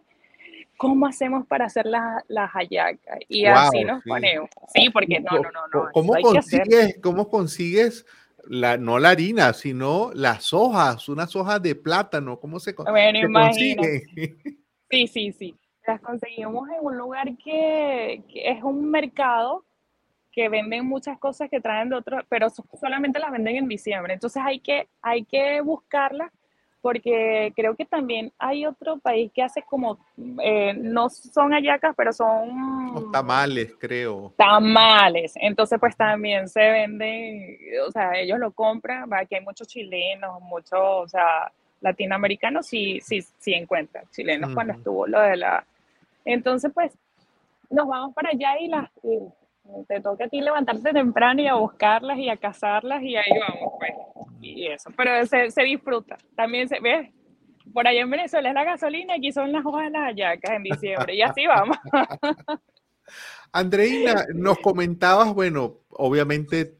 ¿cómo 0.77 1.08
hacemos 1.08 1.46
para 1.48 1.65
hacer 1.65 1.86
las 1.86 2.24
la 2.27 2.48
hallacas? 2.48 3.20
Y 3.27 3.46
así 3.46 3.84
nos 3.84 4.03
ponemos. 4.03 4.50
Sí, 4.74 4.89
porque 4.89 5.20
no, 5.20 5.32
no, 5.32 5.51
no. 5.51 5.67
no 5.74 5.91
¿Cómo, 5.94 6.13
consigues, 6.22 7.00
¿Cómo 7.01 7.29
consigues 7.29 8.05
la, 8.48 8.77
no 8.77 9.00
la 9.00 9.10
harina, 9.10 9.53
sino 9.53 10.12
las 10.13 10.53
hojas, 10.53 11.08
unas 11.10 11.36
hojas 11.36 11.62
de 11.62 11.75
plátano, 11.75 12.39
¿cómo 12.39 12.60
se, 12.60 12.74
bueno, 12.74 13.20
consigue? 13.32 14.03
Sí, 14.88 15.08
sí, 15.08 15.32
sí. 15.32 15.55
Las 15.88 16.00
conseguimos 16.00 16.70
en 16.70 16.77
un 16.79 16.96
lugar 16.96 17.36
que, 17.38 18.24
es 18.34 18.63
un 18.63 18.89
mercado 18.89 19.65
que 20.32 20.48
venden 20.48 20.86
muchas 20.86 21.17
cosas 21.17 21.50
que 21.50 21.60
traen 21.60 21.89
de 21.89 21.96
otros, 21.96 22.24
pero 22.29 22.50
solamente 22.79 23.20
las 23.20 23.32
venden 23.32 23.55
en 23.55 23.67
diciembre. 23.67 24.13
Entonces 24.13 24.41
hay 24.46 24.60
que, 24.60 24.88
hay 25.01 25.25
que 25.25 25.60
buscarlas 25.62 26.32
porque 26.86 27.51
creo 27.56 27.75
que 27.75 27.84
también 27.84 28.32
hay 28.38 28.68
otro 28.68 29.00
país 29.00 29.32
que 29.34 29.42
hace 29.42 29.63
como, 29.63 29.98
eh, 30.44 30.72
no 30.75 31.10
son 31.10 31.51
hallacas, 31.51 31.96
pero 31.98 32.13
son... 32.13 33.12
tamales, 33.12 33.74
creo. 33.80 34.32
Tamales. 34.38 35.34
Entonces, 35.38 35.80
pues 35.80 35.98
también 35.98 36.48
se 36.48 36.60
venden, 36.60 37.58
o 37.88 37.92
sea, 37.92 38.12
ellos 38.20 38.38
lo 38.38 38.51
compran, 38.51 39.12
aquí 39.15 39.34
hay 39.34 39.42
muchos 39.42 39.68
chilenos, 39.68 40.39
muchos, 40.42 40.80
o 40.80 41.08
sea, 41.08 41.51
latinoamericanos 41.82 42.68
sí, 42.68 43.01
sí, 43.01 43.20
sí 43.39 43.56
encuentran, 43.56 44.06
chilenos 44.12 44.54
cuando 44.54 44.74
estuvo 44.74 45.08
lo 45.08 45.20
de 45.22 45.38
la... 45.38 45.65
Entonces, 46.24 46.72
pues, 46.72 46.94
nos 47.72 47.88
vamos 47.88 48.13
para 48.13 48.30
allá 48.30 48.60
y 48.60 48.68
las... 48.68 48.92
te 49.88 50.00
toca 50.01 50.25
a 50.25 50.27
ti 50.27 50.41
levantarte 50.41 50.93
temprano 50.93 51.41
y 51.41 51.48
a 51.48 51.55
buscarlas 51.55 52.17
y 52.17 52.29
a 52.29 52.38
cazarlas 52.38 53.01
y 53.03 53.15
ahí 53.15 53.39
vamos, 53.39 53.74
pues 53.79 53.91
y 54.41 54.67
eso, 54.67 54.91
pero 54.95 55.25
se, 55.25 55.50
se 55.50 55.63
disfruta. 55.63 56.17
También 56.36 56.67
se 56.69 56.79
ve, 56.79 57.12
por 57.74 57.88
allá 57.88 58.01
en 58.01 58.10
Venezuela 58.10 58.50
es 58.50 58.55
la 58.55 58.63
gasolina, 58.63 59.15
aquí 59.15 59.31
son 59.31 59.51
las 59.51 59.65
hojas 59.65 59.86
de 59.86 59.91
las 59.91 60.03
hallacas 60.03 60.51
en 60.55 60.63
diciembre, 60.63 61.15
y 61.15 61.22
así 61.22 61.48
vamos. 61.48 61.77
Andreina, 63.51 64.25
nos 64.34 64.60
comentabas, 64.60 65.34
bueno, 65.34 65.81
obviamente 65.89 66.77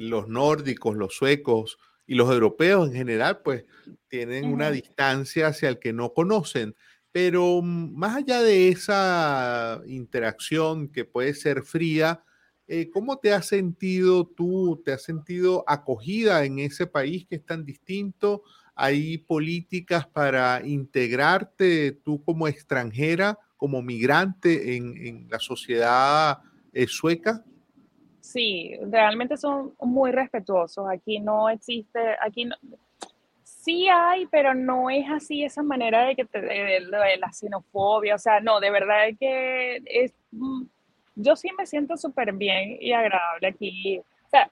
los 0.00 0.28
nórdicos, 0.28 0.96
los 0.96 1.14
suecos 1.14 1.78
y 2.06 2.14
los 2.14 2.30
europeos 2.30 2.88
en 2.88 2.94
general, 2.94 3.40
pues 3.42 3.64
tienen 4.08 4.52
una 4.52 4.70
distancia 4.70 5.48
hacia 5.48 5.68
el 5.68 5.78
que 5.78 5.92
no 5.92 6.12
conocen. 6.14 6.74
Pero 7.18 7.60
mm, 7.60 7.96
más 7.96 8.14
allá 8.14 8.40
de 8.42 8.68
esa 8.68 9.82
interacción 9.88 10.86
que 10.86 11.04
puede 11.04 11.34
ser 11.34 11.64
fría, 11.64 12.22
eh, 12.70 12.90
¿Cómo 12.90 13.16
te 13.16 13.32
has 13.32 13.46
sentido 13.46 14.26
tú? 14.26 14.82
¿Te 14.84 14.92
has 14.92 15.02
sentido 15.02 15.64
acogida 15.66 16.44
en 16.44 16.58
ese 16.58 16.86
país 16.86 17.26
que 17.26 17.36
es 17.36 17.46
tan 17.46 17.64
distinto? 17.64 18.42
¿Hay 18.74 19.16
políticas 19.16 20.06
para 20.06 20.60
integrarte 20.62 21.92
tú 22.04 22.22
como 22.22 22.46
extranjera, 22.46 23.38
como 23.56 23.80
migrante 23.80 24.76
en, 24.76 25.28
la 25.30 25.38
sociedad 25.38 26.40
eh, 26.74 26.86
sueca? 26.86 27.42
Sí, 28.20 28.76
realmente 28.82 29.38
son 29.38 29.72
muy 29.80 30.12
respetuosos. 30.12 30.86
Aquí 30.90 31.20
no 31.20 31.48
existe, 31.48 32.00
aquí 32.20 32.50
sí 33.68 33.86
hay, 33.86 34.24
pero 34.28 34.54
no 34.54 34.88
es 34.88 35.04
así 35.10 35.44
esa 35.44 35.62
manera 35.62 36.06
de 36.06 36.16
que 36.16 36.24
te, 36.24 36.40
de, 36.40 36.80
la 37.18 37.30
xenofobia, 37.30 38.14
o 38.14 38.18
sea, 38.18 38.40
no, 38.40 38.60
de 38.60 38.70
verdad 38.70 39.08
que 39.20 39.82
es 39.84 40.14
mm, 40.30 40.62
yo 41.16 41.36
sí 41.36 41.50
me 41.58 41.66
siento 41.66 41.98
súper 41.98 42.32
bien 42.32 42.78
y 42.80 42.92
agradable 42.92 43.48
aquí. 43.48 43.98
O 43.98 44.28
sea, 44.30 44.48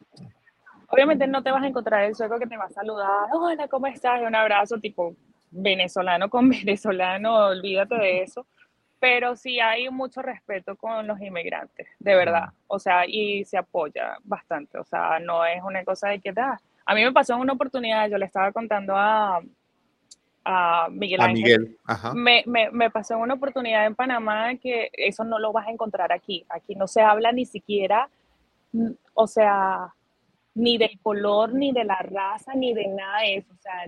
obviamente 0.89 1.27
no 1.27 1.43
te 1.43 1.51
vas 1.51 1.63
a 1.63 1.67
encontrar 1.67 2.05
el 2.05 2.15
sueco 2.15 2.39
que 2.39 2.47
te 2.47 2.59
va 2.59 2.65
a 2.65 2.71
saludar, 2.71 3.29
hola, 3.33 3.69
¿cómo 3.69 3.87
estás? 3.87 4.21
Un 4.21 4.35
abrazo 4.35 4.79
tipo 4.81 5.17
venezolano 5.51 6.29
con 6.29 6.51
venezolano, 6.51 7.47
olvídate 7.47 7.95
de 7.95 8.23
eso. 8.23 8.47
Pero 9.01 9.35
sí 9.35 9.61
hay 9.61 9.89
mucho 9.89 10.21
respeto 10.21 10.77
con 10.77 11.07
los 11.07 11.19
inmigrantes, 11.23 11.89
de 11.99 12.15
verdad. 12.15 12.51
O 12.67 12.79
sea, 12.79 13.05
y 13.07 13.47
se 13.47 13.57
apoya 13.57 14.19
bastante. 14.25 14.77
O 14.79 14.85
sea, 14.85 15.19
no 15.21 15.47
es 15.47 15.63
una 15.63 15.85
cosa 15.85 16.09
de 16.09 16.21
que 16.21 16.33
da. 16.33 16.61
A 16.87 16.95
mí 16.95 17.05
me 17.05 17.12
pasó 17.12 17.35
en 17.35 17.40
una 17.40 17.52
oportunidad, 17.52 18.09
yo 18.09 18.16
le 18.16 18.26
estaba 18.26 18.52
contando 18.52 18.95
a, 18.97 19.43
a 20.45 20.88
Miguel 20.90 21.21
Ángel. 21.21 21.76
Me, 22.14 22.45
me, 22.47 22.71
me, 22.71 22.90
pasó 22.90 23.14
en 23.14 23.21
una 23.21 23.35
oportunidad 23.35 23.87
en 23.87 23.97
Panamá 23.97 24.55
que 24.57 24.90
eso 24.93 25.25
no 25.25 25.40
lo 25.40 25.52
vas 25.52 25.66
a 25.66 25.73
encontrar 25.73 26.12
aquí. 26.12 26.47
Aquí 26.49 26.76
no 26.76 26.87
se 26.87 27.02
habla 27.02 27.33
ni 27.33 27.45
siquiera, 27.45 28.09
o 29.14 29.26
sea, 29.26 29.93
ni 30.55 30.78
del 30.78 30.99
color, 31.02 31.52
ni 31.52 31.73
de 31.73 31.85
la 31.85 31.99
raza, 31.99 32.55
ni 32.55 32.73
de 32.73 32.87
nada 32.87 33.21
de 33.21 33.37
eso. 33.37 33.52
O 33.52 33.61
sea, 33.61 33.85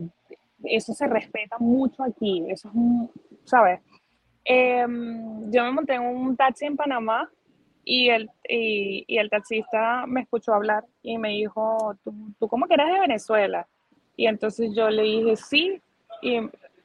eso 0.65 0.93
se 0.93 1.07
respeta 1.07 1.57
mucho 1.61 2.03
aquí. 2.03 2.45
Eso 2.49 2.69
es, 2.69 3.49
¿sabes? 3.49 3.81
Em, 4.45 5.51
yo 5.53 5.63
me 5.63 5.71
monté 5.71 5.95
en 5.95 6.03
un 6.03 6.37
taxi 6.37 6.67
en 6.67 6.77
Panamá 6.77 7.31
y 7.91 8.11
el, 8.11 8.31
y, 8.47 9.03
y, 9.07 9.17
el 9.17 9.31
taxista 9.31 10.05
me 10.07 10.21
escuchó 10.21 10.53
hablar 10.53 10.85
y 11.03 11.17
me 11.17 11.31
dijo, 11.31 11.97
¿Tú, 12.05 12.13
¿tú 12.39 12.47
cómo 12.47 12.67
que 12.67 12.75
eres 12.75 12.93
de 12.93 13.01
Venezuela? 13.01 13.67
Y 14.15 14.27
entonces 14.27 14.77
yo 14.77 14.91
le 14.91 15.05
dije, 15.05 15.37
sí, 15.37 15.81
y, 16.21 16.39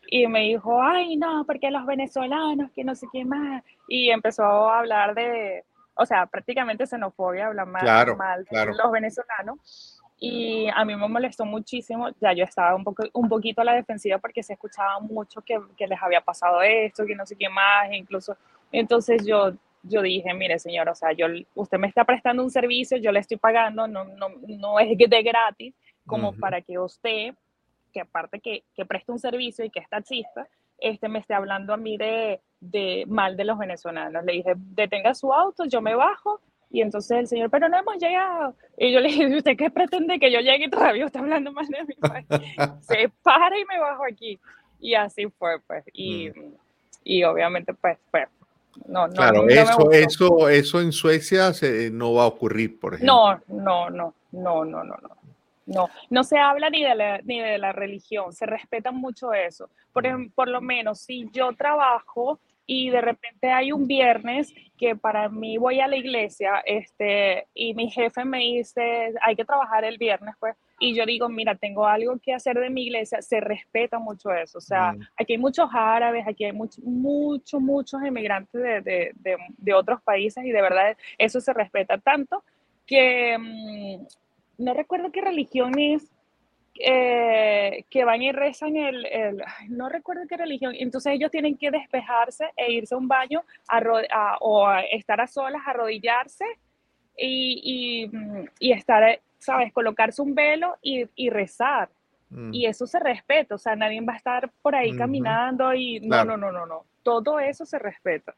y 0.08 0.28
me 0.28 0.44
dijo, 0.44 0.82
ay, 0.82 1.18
no, 1.18 1.44
porque 1.46 1.72
los 1.72 1.86
venezolanos, 1.86 2.72
que 2.72 2.86
no 2.86 2.96
sé 2.96 3.08
qué 3.12 3.26
más. 3.26 3.62
Y 3.90 4.12
empezó 4.12 4.44
a 4.46 4.80
hablar 4.80 5.14
de, 5.14 5.66
o 5.96 6.06
sea, 6.06 6.26
prácticamente 6.26 6.88
xenofobia, 6.88 7.48
hablar 7.48 7.68
mal, 7.68 8.16
mal 8.16 8.46
de 8.50 8.66
los 8.68 8.90
venezolanos. 8.90 10.00
Y 10.20 10.70
a 10.74 10.86
mí 10.86 10.96
me 10.96 11.10
molestó 11.10 11.44
muchísimo, 11.44 12.12
ya 12.22 12.32
yo 12.32 12.46
estaba 12.46 12.76
un, 12.76 12.86
poco, 12.86 13.04
un 13.12 13.28
poquito 13.28 13.60
a 13.60 13.66
la 13.66 13.74
defensiva 13.74 14.20
porque 14.20 14.42
se 14.42 14.54
escuchaba 14.54 15.02
mucho 15.02 15.42
que, 15.42 15.60
que 15.76 15.86
les 15.86 16.02
había 16.02 16.22
pasado 16.22 16.62
esto, 16.62 17.06
que 17.06 17.14
no 17.14 17.26
sé 17.26 17.36
qué 17.36 17.50
más, 17.50 17.92
incluso. 17.92 18.38
Entonces 18.72 19.26
yo, 19.26 19.52
yo 19.84 20.02
dije, 20.02 20.34
mire 20.34 20.60
señor, 20.60 20.90
o 20.90 20.96
sea, 20.96 21.12
yo, 21.12 21.28
usted 21.56 21.78
me 21.78 21.88
está 21.88 22.06
prestando 22.06 22.44
un 22.44 22.50
servicio, 22.50 22.98
yo 22.98 23.12
le 23.12 23.20
estoy 23.20 23.38
pagando, 23.38 23.88
no, 23.88 24.06
no, 24.06 24.30
no 24.48 24.80
es 24.80 24.98
de 25.10 25.24
gratis, 25.24 25.76
como 26.06 26.34
para 26.34 26.62
que 26.62 26.80
usted 26.80 27.34
que 27.94 28.02
aparte 28.02 28.40
que, 28.42 28.64
que 28.76 28.86
presta 28.86 29.14
un 29.14 29.20
servicio 29.20 29.64
y 29.64 29.70
que 29.70 29.80
es 29.80 29.88
taxista, 29.88 30.48
este, 30.80 31.08
me 31.08 31.20
esté 31.20 31.34
hablando 31.34 31.74
a 31.74 31.78
mí 31.78 31.96
de, 31.96 32.42
de 32.60 33.06
mal 33.08 33.38
de 33.38 33.46
los 33.46 33.58
venezolanos. 33.58 34.26
Le 34.26 34.34
dije, 34.34 34.54
detenga 34.56 35.14
su 35.14 35.32
auto, 35.32 35.64
yo 35.66 35.82
me 35.82 35.96
bajo. 35.96 36.42
Y 36.70 36.82
entonces 36.82 37.18
el 37.20 37.28
señor, 37.28 37.52
pero 37.52 37.70
no 37.70 37.78
hemos 37.78 37.98
llegado. 37.98 38.56
Y 38.78 38.92
yo 38.92 39.00
le 39.00 39.10
dije, 39.10 39.38
¿usted 39.38 39.56
qué 39.56 39.70
pretende 39.70 40.20
que 40.20 40.32
yo 40.32 40.40
llegue 40.40 40.66
y 40.66 40.70
todavía 40.70 41.06
está 41.06 41.20
hablando 41.20 41.52
mal 41.52 41.68
de 41.68 41.84
mi 41.86 41.94
país? 41.94 42.26
Se 42.82 43.10
para 43.22 43.58
y 43.58 43.64
me 43.66 43.80
bajo 43.80 44.04
aquí. 44.04 44.40
Y 44.80 44.96
así 44.96 45.28
fue, 45.38 45.60
pues. 45.62 45.86
Y, 45.94 46.32
mm. 46.32 46.56
y 47.04 47.24
obviamente, 47.24 47.76
pues, 47.76 48.00
pues 48.10 48.28
no, 48.88 49.08
no, 49.08 49.14
claro, 49.14 49.48
eso, 49.48 49.92
eso, 49.92 50.50
eso 50.50 50.82
en 50.82 50.92
Suecia 50.92 51.54
se, 51.54 51.92
no 51.92 52.14
va 52.14 52.24
a 52.24 52.28
ocurrir, 52.28 52.80
por 52.80 52.96
ejemplo. 52.96 53.40
No, 53.48 53.90
no, 53.90 53.90
no, 53.90 54.14
no, 54.32 54.66
no, 54.66 54.84
no, 54.84 54.96
no. 54.96 55.10
No, 55.66 55.90
no 56.10 56.24
se 56.26 56.38
habla 56.38 56.70
ni 56.70 56.84
de 56.84 56.94
la, 56.94 57.20
ni 57.20 57.40
de 57.40 57.58
la 57.58 57.72
religión, 57.72 58.34
se 58.34 58.46
respeta 58.46 58.92
mucho 58.92 59.34
eso. 59.34 59.70
Por, 59.94 60.04
por 60.34 60.50
lo 60.50 60.60
menos 60.60 61.00
si 61.00 61.30
yo 61.32 61.54
trabajo 61.54 62.40
y 62.66 62.90
de 62.90 63.02
repente 63.02 63.52
hay 63.52 63.72
un 63.72 63.88
viernes 63.88 64.54
que 64.78 64.96
para 64.96 65.30
mí 65.30 65.58
voy 65.58 65.80
a 65.80 65.88
la 65.88 65.96
iglesia 65.96 66.62
este, 66.66 67.48
y 67.54 67.74
mi 67.74 67.90
jefe 67.90 68.26
me 68.26 68.40
dice, 68.40 69.14
hay 69.22 69.36
que 69.36 69.46
trabajar 69.46 69.86
el 69.86 69.98
viernes, 69.98 70.36
pues, 70.40 70.56
y 70.80 70.96
yo 70.96 71.06
digo, 71.06 71.30
mira, 71.30 71.56
tengo 71.56 71.86
algo 71.86 72.18
que 72.20 72.34
hacer 72.34 72.60
de 72.60 72.70
mi 72.70 72.84
iglesia, 72.84 73.22
se 73.22 73.40
respeta 73.40 74.00
mucho 74.00 74.32
eso. 74.34 74.58
O 74.58 74.62
sea, 74.62 74.96
aquí 75.18 75.34
hay 75.34 75.40
muchos 75.40 75.70
árabes, 75.72 76.28
aquí 76.28 76.46
hay 76.46 76.52
muchos, 76.52 76.84
muchos, 76.84 77.62
muchos 77.62 78.04
inmigrantes 78.04 78.62
de, 78.62 78.82
de, 78.82 79.12
de, 79.16 79.38
de, 79.58 79.74
otros 79.74 80.02
países 80.02 80.44
y 80.44 80.52
de 80.52 80.62
verdad 80.62 80.98
eso 81.18 81.40
se 81.40 81.54
respeta 81.54 81.98
tanto 81.98 82.44
que 82.86 83.38
mm, 83.38 84.64
no 84.64 84.74
recuerdo 84.74 85.12
qué 85.12 85.22
religión 85.22 85.78
es, 85.80 86.12
eh, 86.80 87.86
que 87.90 88.04
van 88.04 88.22
y 88.22 88.32
rezan 88.32 88.76
el, 88.76 89.06
el, 89.06 89.44
no 89.70 89.90
recuerdo 89.90 90.24
qué 90.28 90.38
religión, 90.38 90.74
entonces 90.78 91.14
ellos 91.14 91.30
tienen 91.30 91.56
que 91.56 91.70
despejarse 91.70 92.50
e 92.58 92.72
irse 92.72 92.96
a 92.96 92.98
un 92.98 93.08
baño 93.08 93.44
o 94.40 94.72
estar 94.92 95.22
a 95.22 95.28
solas, 95.28 95.62
arrodillarse 95.66 96.46
y, 97.16 98.10
y, 98.60 98.72
estar, 98.72 99.20
¿sabes? 99.44 99.72
Colocarse 99.74 100.22
un 100.22 100.34
velo 100.34 100.78
y, 100.82 101.06
y 101.16 101.30
rezar. 101.30 101.90
Mm. 102.30 102.54
Y 102.54 102.66
eso 102.66 102.88
se 102.88 103.00
respeta, 103.00 103.56
o 103.56 103.58
sea, 103.58 103.76
nadie 103.76 104.02
va 104.02 104.14
a 104.14 104.18
estar 104.18 104.52
por 104.62 104.76
ahí 104.76 104.96
caminando 104.96 105.74
y 105.74 106.00
no, 106.00 106.26
no, 106.26 106.36
no, 106.36 106.52
no, 106.52 106.66
no. 106.66 106.86
Todo 107.04 107.40
eso 107.40 107.66
se 107.66 107.78
respeta. 107.78 108.34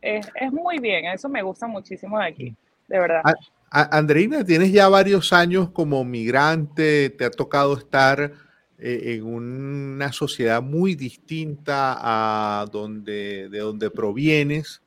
Es, 0.00 0.30
es, 0.34 0.52
muy 0.52 0.78
bien, 0.78 1.04
eso 1.06 1.28
me 1.28 1.42
gusta 1.42 1.66
muchísimo 1.66 2.18
de 2.18 2.26
aquí, 2.26 2.56
de 2.88 2.98
verdad. 2.98 3.22
Andreina, 3.70 4.44
tienes 4.44 4.72
ya 4.72 4.88
varios 4.88 5.32
años 5.32 5.70
como 5.70 6.04
migrante, 6.04 7.10
te 7.10 7.24
ha 7.24 7.30
tocado 7.30 7.76
estar 7.76 8.32
eh, 8.78 9.14
en 9.14 9.24
una 9.24 10.12
sociedad 10.12 10.62
muy 10.62 10.94
distinta 10.94 11.96
a 11.98 12.66
donde, 12.66 13.48
de 13.48 13.58
donde 13.58 13.90
provienes. 13.90 14.82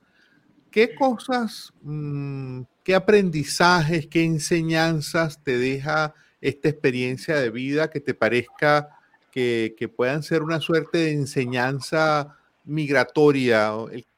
¿Qué 0.69 0.93
cosas, 0.95 1.73
mm, 1.81 2.61
qué 2.87 2.95
aprendizajes, 2.95 4.07
qué 4.07 4.23
enseñanzas 4.23 5.43
te 5.43 5.57
deja 5.57 6.13
esta 6.39 6.69
experiencia 6.69 7.35
de 7.35 7.49
vida 7.49 7.89
que 7.89 7.99
te 7.99 8.13
parezca 8.13 8.97
que, 9.29 9.75
que 9.77 9.89
puedan 9.89 10.23
ser 10.23 10.41
una 10.41 10.61
suerte 10.61 10.99
de 10.99 11.11
enseñanza 11.11 12.37
migratoria? 12.63 13.73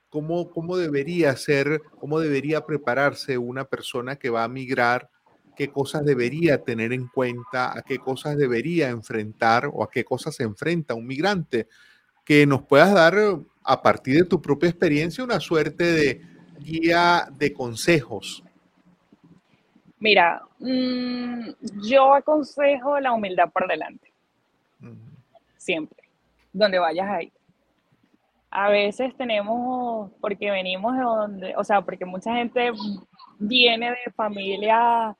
Cómo, 0.09 0.51
cómo 0.51 0.77
debería 0.77 1.35
ser, 1.35 1.81
cómo 1.99 2.19
debería 2.19 2.63
prepararse 2.63 3.39
una 3.39 3.65
persona 3.65 4.17
que 4.17 4.29
va 4.29 4.43
a 4.43 4.47
migrar, 4.47 5.09
qué 5.57 5.71
cosas 5.71 6.05
debería 6.05 6.63
tener 6.63 6.93
en 6.93 7.07
cuenta, 7.07 7.75
a 7.75 7.81
qué 7.81 7.97
cosas 7.97 8.37
debería 8.37 8.89
enfrentar 8.89 9.67
o 9.73 9.83
a 9.83 9.89
qué 9.89 10.03
cosas 10.03 10.35
se 10.35 10.43
enfrenta 10.43 10.93
un 10.93 11.07
migrante, 11.07 11.67
que 12.23 12.45
nos 12.45 12.61
puedas 12.61 12.93
dar 12.93 13.15
a 13.63 13.81
partir 13.81 14.17
de 14.17 14.25
tu 14.25 14.39
propia 14.39 14.69
experiencia 14.69 15.23
una 15.23 15.39
suerte 15.39 15.85
de 15.85 16.21
guía 16.59 17.27
de 17.35 17.51
consejos. 17.51 18.43
Mira, 19.99 20.41
mm, 20.59 21.49
yo 21.83 22.13
aconsejo 22.13 22.99
la 22.99 23.11
humildad 23.11 23.51
por 23.51 23.67
delante. 23.67 24.11
Siempre. 25.57 25.97
Donde 26.53 26.79
vayas 26.79 27.09
ahí 27.09 27.31
a 28.51 28.69
veces 28.69 29.15
tenemos, 29.15 30.11
porque 30.19 30.49
venimos 30.51 30.95
de 30.95 31.03
donde, 31.03 31.55
o 31.55 31.63
sea, 31.63 31.81
porque 31.81 32.05
mucha 32.05 32.33
gente 32.33 32.71
viene 33.37 33.91
de 33.91 34.11
familias 34.15 35.15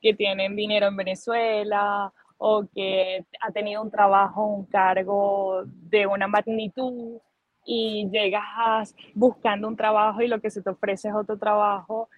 que 0.00 0.14
tienen 0.14 0.56
dinero 0.56 0.88
en 0.88 0.96
Venezuela 0.96 2.12
o 2.38 2.66
que 2.74 3.24
ha 3.40 3.52
tenido 3.52 3.82
un 3.82 3.90
trabajo, 3.90 4.44
un 4.46 4.66
cargo 4.66 5.62
de 5.64 6.06
una 6.06 6.26
magnitud 6.26 7.18
y 7.64 8.08
llegas 8.10 8.96
buscando 9.14 9.68
un 9.68 9.76
trabajo 9.76 10.20
y 10.20 10.26
lo 10.26 10.40
que 10.40 10.50
se 10.50 10.60
te 10.60 10.70
ofrece 10.70 11.08
es 11.08 11.14
otro 11.14 11.38
trabajo 11.38 12.08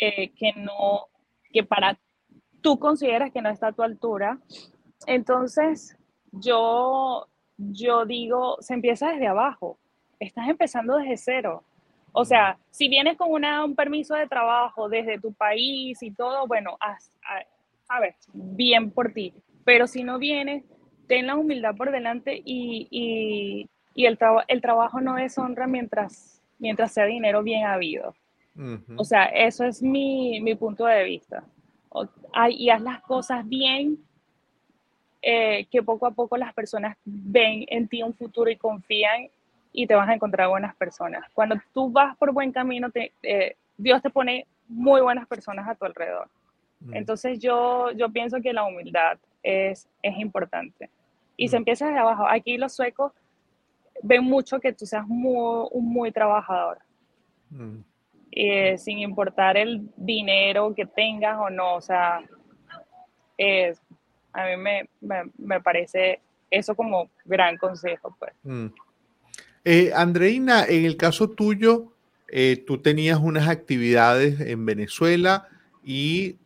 eh, 0.00 0.30
que 0.30 0.54
no, 0.54 1.08
que 1.56 1.64
para 1.64 1.98
tú 2.60 2.78
consideras 2.78 3.32
que 3.32 3.42
no 3.42 3.48
está 3.48 3.68
a 3.68 3.72
tu 3.72 3.82
altura. 3.82 4.38
Entonces, 5.06 5.96
yo, 6.32 7.26
yo 7.56 8.04
digo, 8.04 8.56
se 8.60 8.74
empieza 8.74 9.10
desde 9.10 9.26
abajo 9.26 9.78
estás 10.20 10.48
empezando 10.48 10.96
desde 10.96 11.16
cero. 11.16 11.62
O 12.12 12.24
sea, 12.24 12.58
si 12.70 12.88
vienes 12.88 13.16
con 13.16 13.30
una, 13.30 13.64
un 13.64 13.74
permiso 13.74 14.14
de 14.14 14.26
trabajo 14.26 14.88
desde 14.88 15.20
tu 15.20 15.32
país 15.34 16.02
y 16.02 16.10
todo, 16.10 16.46
bueno, 16.46 16.78
sabes, 17.82 18.16
bien 18.32 18.90
por 18.90 19.12
ti. 19.12 19.34
Pero 19.64 19.86
si 19.86 20.02
no 20.02 20.18
vienes, 20.18 20.64
ten 21.06 21.26
la 21.26 21.36
humildad 21.36 21.76
por 21.76 21.90
delante 21.90 22.40
y, 22.44 22.88
y, 22.90 23.68
y 23.94 24.06
el, 24.06 24.18
el 24.48 24.60
trabajo 24.62 25.00
no 25.00 25.14
deshonra 25.14 25.66
mientras, 25.66 26.42
mientras 26.58 26.92
sea 26.92 27.04
dinero 27.04 27.42
bien 27.42 27.66
habido. 27.66 28.14
O 28.96 29.04
sea, 29.04 29.24
eso 29.26 29.64
es 29.64 29.82
mi, 29.82 30.40
mi 30.40 30.54
punto 30.54 30.86
de 30.86 31.04
vista. 31.04 31.44
y 32.50 32.70
haz 32.70 32.80
las 32.80 33.00
cosas 33.02 33.46
bien, 33.46 33.98
eh, 35.22 35.66
que 35.70 35.82
poco 35.82 36.06
a 36.06 36.12
poco 36.12 36.36
las 36.36 36.54
personas 36.54 36.96
ven 37.04 37.64
en 37.68 37.88
ti 37.88 38.02
un 38.02 38.14
futuro 38.14 38.50
y 38.50 38.56
confían 38.56 39.28
y 39.72 39.86
te 39.86 39.94
vas 39.94 40.08
a 40.08 40.14
encontrar 40.14 40.48
buenas 40.48 40.74
personas. 40.76 41.24
Cuando 41.34 41.56
tú 41.74 41.90
vas 41.90 42.16
por 42.16 42.32
buen 42.32 42.52
camino, 42.52 42.90
te, 42.90 43.12
eh, 43.22 43.56
Dios 43.76 44.00
te 44.00 44.10
pone 44.10 44.46
muy 44.68 45.00
buenas 45.00 45.26
personas 45.26 45.68
a 45.68 45.74
tu 45.74 45.84
alrededor. 45.84 46.28
Mm. 46.80 46.94
Entonces 46.94 47.40
yo, 47.40 47.90
yo 47.92 48.08
pienso 48.10 48.40
que 48.40 48.52
la 48.52 48.64
humildad 48.64 49.18
es, 49.42 49.88
es 50.02 50.16
importante. 50.18 50.90
Y 51.36 51.48
se 51.48 51.56
mm. 51.56 51.58
empieza 51.58 51.86
desde 51.86 51.98
abajo. 51.98 52.26
Aquí 52.28 52.56
los 52.56 52.74
suecos 52.74 53.12
ven 54.02 54.24
mucho 54.24 54.60
que 54.60 54.72
tú 54.72 54.86
seas 54.86 55.06
muy, 55.06 55.68
un 55.72 55.88
muy 55.88 56.12
trabajador. 56.12 56.78
Mm. 57.50 57.80
Eh, 58.38 58.76
sin 58.76 58.98
importar 58.98 59.56
el 59.56 59.88
dinero 59.96 60.74
que 60.74 60.84
tengas 60.84 61.38
o 61.38 61.48
no. 61.48 61.76
O 61.76 61.80
sea, 61.80 62.20
es, 63.38 63.80
a 64.34 64.44
mí 64.44 64.58
me, 64.58 64.90
me, 65.00 65.22
me 65.38 65.58
parece 65.62 66.20
eso 66.50 66.74
como 66.74 67.08
gran 67.24 67.56
consejo. 67.56 68.14
Pues. 68.18 68.34
Eh, 69.64 69.90
Andreina, 69.94 70.66
en 70.66 70.84
el 70.84 70.98
caso 70.98 71.30
tuyo, 71.30 71.94
eh, 72.28 72.62
tú 72.66 72.76
tenías 72.76 73.18
unas 73.18 73.48
actividades 73.48 74.38
en 74.40 74.66
Venezuela 74.66 75.48
y 75.82 76.36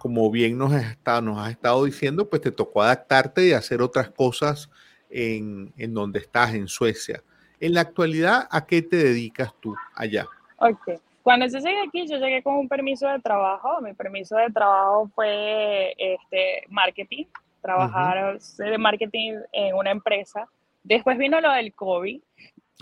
como 0.00 0.28
bien 0.28 0.58
nos 0.58 0.72
has, 0.72 0.90
estado, 0.90 1.22
nos 1.22 1.38
has 1.38 1.52
estado 1.52 1.84
diciendo, 1.84 2.28
pues 2.28 2.42
te 2.42 2.50
tocó 2.50 2.82
adaptarte 2.82 3.46
y 3.46 3.52
hacer 3.52 3.80
otras 3.80 4.10
cosas 4.10 4.68
en, 5.08 5.72
en, 5.76 5.94
donde 5.94 6.18
estás, 6.18 6.52
en 6.52 6.66
Suecia. 6.66 7.22
En 7.60 7.74
la 7.74 7.82
actualidad, 7.82 8.48
¿a 8.50 8.66
qué 8.66 8.82
te 8.82 8.96
dedicas 8.96 9.54
tú 9.60 9.76
allá? 9.94 10.26
Ok. 10.58 11.00
Cuando 11.22 11.46
yo 11.46 11.58
llegué 11.58 11.80
aquí, 11.86 12.06
yo 12.06 12.18
llegué 12.18 12.42
con 12.42 12.54
un 12.54 12.68
permiso 12.68 13.06
de 13.08 13.20
trabajo. 13.20 13.80
Mi 13.80 13.94
permiso 13.94 14.36
de 14.36 14.50
trabajo 14.50 15.08
fue 15.14 15.94
este, 15.96 16.64
marketing, 16.68 17.26
trabajar 17.60 18.38
de 18.38 18.78
marketing 18.78 19.34
en 19.52 19.74
una 19.74 19.90
empresa. 19.90 20.48
Después 20.82 21.16
vino 21.16 21.40
lo 21.40 21.52
del 21.52 21.72
COVID 21.74 22.20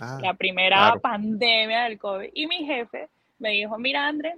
Ah, 0.01 0.19
la 0.23 0.35
primera 0.35 0.95
pandemia 1.03 1.83
del 1.85 1.99
COVID. 1.99 2.31
Y 2.33 2.47
mi 2.47 2.65
jefe 2.65 3.09
me 3.39 3.51
dijo, 3.51 3.79
mira, 3.79 4.07
André, 4.07 4.35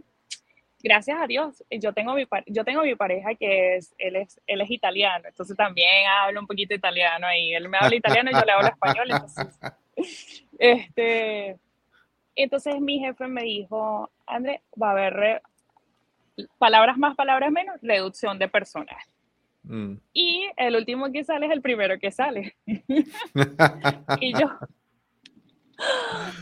gracias 0.83 1.19
a 1.21 1.27
Dios, 1.27 1.63
yo 1.71 1.93
tengo 1.93 2.15
mi, 2.15 2.27
yo 2.47 2.65
tengo 2.65 2.83
mi 2.83 2.97
pareja 2.97 3.35
que 3.37 3.77
es 3.77 3.95
él, 3.99 4.17
es, 4.17 4.41
él 4.47 4.61
es 4.61 4.71
italiano, 4.71 5.29
entonces 5.29 5.57
también 5.57 6.07
hablo 6.09 6.41
un 6.41 6.47
poquito 6.47 6.75
italiano 6.75 7.27
ahí. 7.27 7.55
Él 7.55 7.69
me 7.69 7.79
habla 7.79 7.95
italiano 7.95 8.31
y 8.31 8.35
yo 8.35 8.45
le 8.45 8.53
hablo 8.53 8.69
español. 8.69 9.07
Entonces, 9.09 9.61
este, 10.59 11.57
entonces 12.37 12.81
mi 12.81 12.99
jefe 12.99 13.27
me 13.27 13.43
dijo, 13.43 14.11
André, 14.27 14.63
va 14.81 14.89
a 14.89 14.93
haber 14.93 15.43
palabras 16.59 16.97
más, 16.97 17.15
palabras 17.17 17.51
menos, 17.51 17.77
reducción 17.83 18.39
de 18.39 18.49
personal. 18.49 18.97
Mm. 19.65 19.95
Y 20.13 20.49
el 20.57 20.77
último 20.77 21.11
que 21.13 21.25
sale 21.25 21.47
es 21.47 21.53
el 21.53 21.63
primero 21.63 21.99
que 21.99 22.11
sale. 22.11 22.57
y 22.67 24.33
yo, 24.33 24.49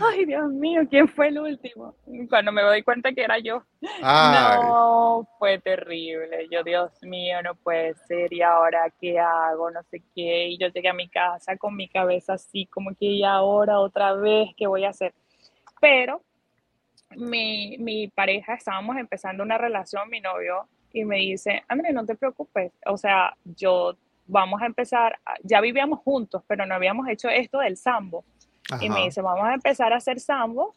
Ay, 0.01 0.25
Dios 0.25 0.51
mío, 0.51 0.83
¿quién 0.89 1.09
fue 1.09 1.29
el 1.29 1.39
último? 1.39 1.95
Cuando 2.29 2.53
me 2.53 2.63
doy 2.63 2.83
cuenta 2.83 3.13
que 3.13 3.23
era 3.23 3.39
yo. 3.39 3.63
No, 4.03 5.27
fue 5.39 5.59
terrible. 5.59 6.49
Yo, 6.51 6.63
Dios 6.63 6.91
mío, 7.03 7.43
no 7.43 7.55
puede 7.55 7.95
ser. 8.07 8.33
¿Y 8.33 8.43
ahora 8.43 8.93
qué 9.01 9.19
hago? 9.19 9.71
No 9.71 9.83
sé 9.85 10.03
qué. 10.15 10.49
Y 10.49 10.59
yo 10.59 10.69
llegué 10.69 10.89
a 10.89 10.95
mi 10.95 11.09
casa 11.09 11.57
con 11.57 11.77
mi 11.77 11.89
cabeza 11.89 12.35
así, 12.35 12.67
como 12.67 12.95
que, 12.95 13.07
¿y 13.07 13.25
ahora 13.25 13.81
otra 13.81 14.15
vez 14.15 14.51
qué 14.57 14.67
voy 14.67 14.85
a 14.85 14.91
hacer? 14.91 15.15
Pero 15.81 16.23
mi, 17.17 17.77
mi 17.79 18.09
pareja, 18.09 18.55
estábamos 18.55 18.97
empezando 18.97 19.43
una 19.43 19.59
relación, 19.59 20.09
mi 20.09 20.21
novio, 20.21 20.69
y 20.93 21.05
me 21.05 21.17
dice, 21.17 21.63
André, 21.69 21.93
no 21.93 22.05
te 22.05 22.15
preocupes. 22.15 22.73
O 22.87 22.97
sea, 22.97 23.37
yo 23.45 23.97
vamos 24.27 24.63
a 24.63 24.67
empezar, 24.67 25.19
ya 25.43 25.61
vivíamos 25.61 26.01
juntos, 26.01 26.43
pero 26.47 26.67
no 26.67 26.75
habíamos 26.75 27.09
hecho 27.09 27.29
esto 27.29 27.59
del 27.59 27.77
sambo. 27.77 28.25
Y 28.81 28.89
me 28.89 29.03
dice, 29.05 29.21
vamos 29.21 29.47
a 29.47 29.55
empezar 29.55 29.93
a 29.93 29.97
hacer 29.97 30.21
sambo, 30.21 30.75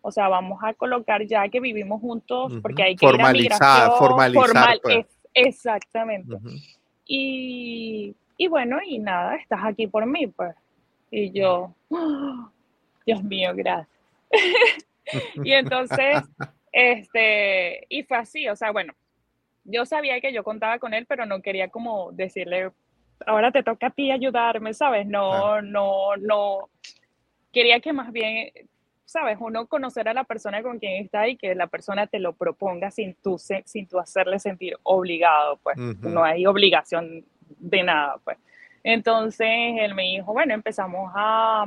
o 0.00 0.10
sea, 0.10 0.28
vamos 0.28 0.60
a 0.62 0.72
colocar 0.72 1.26
ya 1.26 1.46
que 1.48 1.60
vivimos 1.60 2.00
juntos, 2.00 2.54
porque 2.62 2.82
hay 2.82 2.96
que 2.96 3.06
formalizar, 3.06 3.90
ir 3.90 3.96
formalizar. 3.98 4.46
Formal, 4.46 4.80
pues. 4.82 5.06
exactamente. 5.34 6.36
y, 7.06 8.14
y, 8.38 8.48
bueno, 8.48 8.78
y 8.86 8.98
nada, 8.98 9.36
estás 9.36 9.60
aquí 9.62 9.86
por 9.86 10.06
mí, 10.06 10.26
pues. 10.26 10.54
Y 11.10 11.30
yo, 11.32 11.74
Dios 13.06 13.22
mío, 13.22 13.52
gracias. 13.54 13.93
y 15.44 15.52
entonces, 15.52 16.22
este, 16.72 17.86
y 17.88 18.02
fue 18.04 18.16
así, 18.18 18.48
o 18.48 18.56
sea, 18.56 18.70
bueno, 18.70 18.92
yo 19.64 19.86
sabía 19.86 20.20
que 20.20 20.32
yo 20.32 20.44
contaba 20.44 20.78
con 20.78 20.94
él, 20.94 21.06
pero 21.06 21.26
no 21.26 21.40
quería 21.40 21.68
como 21.68 22.12
decirle, 22.12 22.70
ahora 23.26 23.50
te 23.50 23.62
toca 23.62 23.88
a 23.88 23.90
ti 23.90 24.10
ayudarme, 24.10 24.74
¿sabes? 24.74 25.06
No, 25.06 25.62
no, 25.62 26.16
no, 26.16 26.68
quería 27.52 27.80
que 27.80 27.92
más 27.92 28.12
bien, 28.12 28.50
sabes, 29.04 29.38
uno 29.40 29.66
conocer 29.66 30.08
a 30.08 30.14
la 30.14 30.24
persona 30.24 30.62
con 30.62 30.78
quien 30.78 31.04
está 31.04 31.28
y 31.28 31.36
que 31.36 31.54
la 31.54 31.68
persona 31.68 32.06
te 32.06 32.18
lo 32.18 32.34
proponga 32.34 32.90
sin 32.90 33.14
tú, 33.14 33.38
sin 33.38 33.86
tú 33.86 33.98
hacerle 33.98 34.38
sentir 34.38 34.76
obligado, 34.82 35.58
pues. 35.62 35.76
No 35.78 36.24
hay 36.24 36.46
obligación 36.46 37.24
de 37.58 37.82
nada, 37.82 38.18
pues. 38.24 38.38
Entonces 38.82 39.48
él 39.48 39.94
me 39.94 40.02
dijo, 40.02 40.32
bueno, 40.32 40.52
empezamos 40.52 41.10
a, 41.14 41.64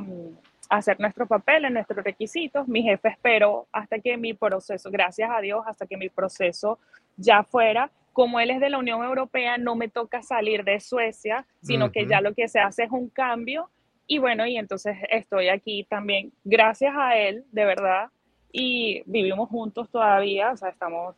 hacer 0.68 1.00
nuestros 1.00 1.28
papeles, 1.28 1.70
nuestros 1.70 2.04
requisitos. 2.04 2.68
Mi 2.68 2.82
jefe 2.82 3.08
esperó 3.08 3.66
hasta 3.72 3.98
que 3.98 4.16
mi 4.16 4.34
proceso, 4.34 4.90
gracias 4.90 5.30
a 5.32 5.40
Dios, 5.40 5.62
hasta 5.66 5.86
que 5.86 5.96
mi 5.96 6.08
proceso 6.08 6.78
ya 7.16 7.42
fuera. 7.42 7.90
Como 8.12 8.40
él 8.40 8.50
es 8.50 8.60
de 8.60 8.70
la 8.70 8.78
Unión 8.78 9.02
Europea, 9.04 9.58
no 9.58 9.76
me 9.76 9.88
toca 9.88 10.22
salir 10.22 10.64
de 10.64 10.80
Suecia, 10.80 11.46
sino 11.62 11.92
que 11.92 12.06
ya 12.06 12.20
lo 12.20 12.34
que 12.34 12.48
se 12.48 12.58
hace 12.58 12.84
es 12.84 12.90
un 12.90 13.08
cambio. 13.08 13.70
Y 14.06 14.18
bueno, 14.18 14.46
y 14.46 14.56
entonces 14.56 14.96
estoy 15.10 15.48
aquí 15.48 15.84
también, 15.84 16.32
gracias 16.42 16.94
a 16.96 17.16
él, 17.16 17.44
de 17.52 17.64
verdad, 17.66 18.08
y 18.50 19.02
vivimos 19.04 19.50
juntos 19.50 19.90
todavía, 19.90 20.50
o 20.50 20.56
sea, 20.56 20.70
estamos 20.70 21.14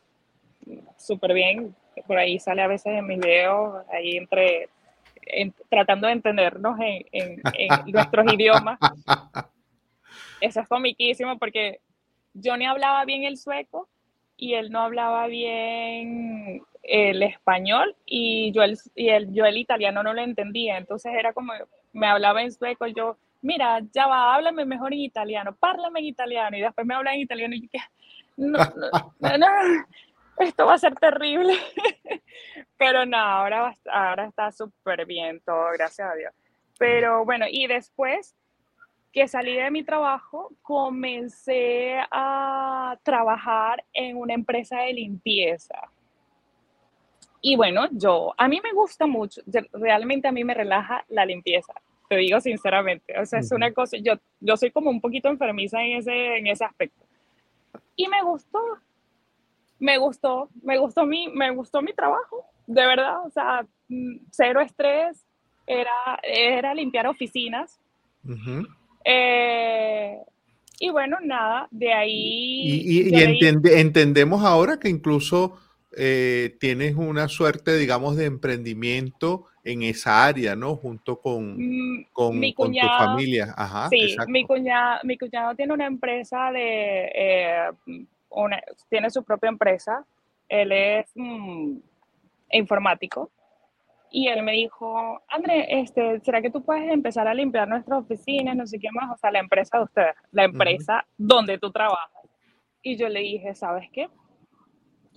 súper 0.97 1.33
bien. 1.33 1.73
Por 2.05 2.17
ahí 2.17 2.37
sale 2.37 2.61
a 2.61 2.67
veces 2.67 2.93
en 2.93 3.07
mis 3.07 3.19
videos, 3.19 3.85
ahí 3.91 4.17
entre 4.17 4.69
tratando 5.69 6.07
de 6.07 6.13
entendernos 6.13 6.79
en, 6.79 7.05
en, 7.11 7.41
nuestros 7.91 8.33
idiomas. 8.33 8.79
Eso 10.39 10.61
es 10.61 10.67
comiquísimo 10.67 11.37
porque 11.37 11.79
yo 12.33 12.57
ni 12.57 12.65
hablaba 12.65 13.05
bien 13.05 13.23
el 13.23 13.37
sueco 13.37 13.87
y 14.37 14.55
él 14.55 14.71
no 14.71 14.81
hablaba 14.81 15.27
bien 15.27 16.63
el 16.83 17.21
español 17.21 17.95
y 18.05 18.51
yo 18.51 18.63
el, 18.63 18.77
y 18.95 19.09
el, 19.09 19.31
yo 19.33 19.45
el 19.45 19.57
italiano 19.57 20.01
no 20.03 20.13
lo 20.13 20.21
entendía. 20.21 20.77
Entonces 20.77 21.13
era 21.13 21.33
como, 21.33 21.53
me 21.93 22.07
hablaba 22.07 22.41
en 22.41 22.51
sueco, 22.51 22.87
yo, 22.87 23.17
mira, 23.41 23.81
ya 23.93 24.07
va, 24.07 24.33
háblame 24.33 24.65
mejor 24.65 24.93
en 24.93 24.99
italiano, 24.99 25.55
párlame 25.55 25.99
en 25.99 26.05
italiano 26.05 26.57
y 26.57 26.61
después 26.61 26.87
me 26.87 26.95
habla 26.95 27.13
en 27.13 27.21
italiano 27.21 27.55
y 27.55 27.61
yo, 27.61 27.79
no, 28.37 28.57
no, 29.19 29.37
no, 29.37 29.47
esto 30.41 30.65
va 30.65 30.75
a 30.75 30.79
ser 30.79 30.95
terrible. 30.95 31.53
Pero 32.77 33.05
no, 33.05 33.17
ahora, 33.17 33.75
ahora 33.91 34.25
está 34.25 34.51
súper 34.51 35.05
bien 35.05 35.41
todo, 35.45 35.65
gracias 35.73 36.09
a 36.09 36.15
Dios. 36.15 36.33
Pero 36.77 37.25
bueno, 37.25 37.45
y 37.49 37.67
después 37.67 38.35
que 39.11 39.27
salí 39.27 39.55
de 39.55 39.71
mi 39.71 39.83
trabajo, 39.83 40.51
comencé 40.61 41.97
a 42.11 42.97
trabajar 43.03 43.83
en 43.93 44.17
una 44.17 44.33
empresa 44.33 44.79
de 44.79 44.93
limpieza. 44.93 45.75
Y 47.41 47.55
bueno, 47.55 47.87
yo, 47.91 48.33
a 48.37 48.47
mí 48.47 48.61
me 48.63 48.71
gusta 48.71 49.07
mucho, 49.07 49.41
realmente 49.73 50.27
a 50.27 50.31
mí 50.31 50.43
me 50.43 50.53
relaja 50.53 51.03
la 51.09 51.25
limpieza, 51.25 51.73
te 52.07 52.15
digo 52.17 52.39
sinceramente. 52.39 53.19
O 53.19 53.25
sea, 53.25 53.39
es 53.39 53.51
una 53.51 53.73
cosa, 53.73 53.97
yo, 53.97 54.13
yo 54.39 54.55
soy 54.55 54.71
como 54.71 54.89
un 54.89 55.01
poquito 55.01 55.27
enfermiza 55.27 55.81
en 55.81 55.97
ese, 55.97 56.37
en 56.37 56.47
ese 56.47 56.63
aspecto. 56.63 57.05
Y 57.95 58.07
me 58.07 58.21
gustó, 58.21 58.59
me 59.81 59.97
gustó, 59.97 60.49
me 60.61 60.77
gustó 60.77 61.05
mi, 61.05 61.27
me 61.29 61.49
gustó 61.49 61.81
mi 61.81 61.91
trabajo, 61.91 62.45
de 62.67 62.85
verdad, 62.85 63.25
o 63.25 63.31
sea, 63.31 63.65
mm, 63.89 64.17
cero 64.29 64.61
estrés, 64.61 65.25
era, 65.65 66.19
era 66.23 66.73
limpiar 66.75 67.07
oficinas. 67.07 67.79
Eh, 69.03 70.17
y 70.79 70.89
bueno, 70.91 71.17
nada, 71.23 71.67
de 71.71 71.93
ahí... 71.93 73.09
Y, 73.09 73.15
entendemos 73.15 74.43
ahora 74.43 74.79
que 74.79 74.89
incluso 74.89 75.57
eh, 75.97 76.55
tienes 76.59 76.95
una 76.95 77.27
suerte, 77.27 77.75
digamos, 77.75 78.15
de 78.17 78.25
emprendimiento 78.25 79.45
en 79.63 79.81
esa 79.81 80.25
área, 80.25 80.55
¿no? 80.55 80.75
Junto 80.75 81.19
con, 81.19 81.55
mm, 81.57 82.05
con, 82.13 82.39
tu 82.39 82.87
familia. 82.99 83.53
Ajá, 83.57 83.89
sí, 83.89 84.15
mi 84.27 84.45
cuñado, 84.45 84.99
mi 85.03 85.17
cuñado 85.17 85.55
tiene 85.55 85.73
una 85.73 85.87
empresa 85.87 86.51
de... 86.51 87.11
Eh, 87.15 87.69
tiene 88.89 89.09
su 89.09 89.23
propia 89.23 89.49
empresa, 89.49 90.05
él 90.49 90.71
es 90.71 91.11
mm, 91.15 91.77
informático, 92.51 93.31
y 94.11 94.27
él 94.27 94.43
me 94.43 94.51
dijo, 94.51 95.21
André, 95.29 95.79
este, 95.79 96.19
¿será 96.19 96.41
que 96.41 96.51
tú 96.51 96.61
puedes 96.61 96.91
empezar 96.91 97.29
a 97.29 97.33
limpiar 97.33 97.67
nuestras 97.67 97.99
oficinas, 97.99 98.57
no 98.57 98.67
sé 98.67 98.77
qué 98.77 98.89
más? 98.91 99.09
O 99.09 99.17
sea, 99.17 99.31
la 99.31 99.39
empresa 99.39 99.77
de 99.77 99.83
ustedes, 99.85 100.15
la 100.31 100.43
empresa 100.43 101.05
donde 101.17 101.57
tú 101.57 101.71
trabajas. 101.71 102.11
Y 102.81 102.97
yo 102.97 103.07
le 103.07 103.21
dije, 103.21 103.55
¿sabes 103.55 103.89
qué? 103.93 104.09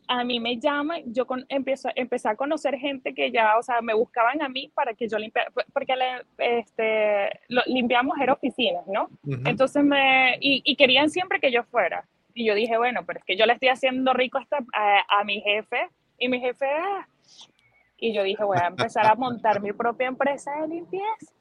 A 0.07 0.23
mí 0.23 0.39
me 0.39 0.59
llaman, 0.61 1.03
yo 1.07 1.27
con, 1.27 1.45
empiezo, 1.49 1.89
empecé 1.97 2.29
a 2.29 2.37
conocer 2.37 2.77
gente 2.77 3.15
que 3.15 3.33
ya, 3.33 3.59
o 3.59 3.63
sea, 3.65 3.81
me 3.81 3.95
buscaban 3.95 4.41
a 4.43 4.49
mí 4.49 4.71
para 4.75 4.95
que 4.95 5.09
yo 5.09 5.19
limpiara, 5.19 5.51
porque 5.73 5.97
le, 5.97 6.23
este, 6.39 7.41
limpiamos 7.67 8.17
era 8.21 8.35
oficinas, 8.35 8.87
¿no? 8.87 9.09
Entonces 9.45 9.83
me, 9.83 10.37
y, 10.41 10.63
y, 10.65 10.77
querían 10.77 11.11
siempre 11.11 11.41
que 11.41 11.51
yo 11.51 11.65
fuera. 11.65 12.07
Y 12.35 12.45
yo 12.47 12.55
dije, 12.55 12.77
bueno, 12.77 13.05
pero 13.07 13.21
es 13.21 13.25
que 13.25 13.37
yo 13.37 13.47
le 13.47 13.53
estoy 13.55 13.69
haciendo 13.69 14.13
rico 14.13 14.39
a, 14.39 15.21
a, 15.21 15.25
mi 15.25 15.41
jefe 15.41 15.89
y 16.19 16.29
mi 16.29 16.41
jefe... 16.41 16.67
Ah". 16.67 17.07
Y 17.97 18.13
yo 18.13 18.25
dije, 18.25 18.43
voy 18.43 18.59
a 18.61 18.67
empezar 18.67 19.07
a 19.07 19.15
montar 19.15 19.61
mi 19.61 19.73
propia 19.73 20.09
empresa 20.09 20.53
de 20.61 20.69
limpieza. 20.69 21.33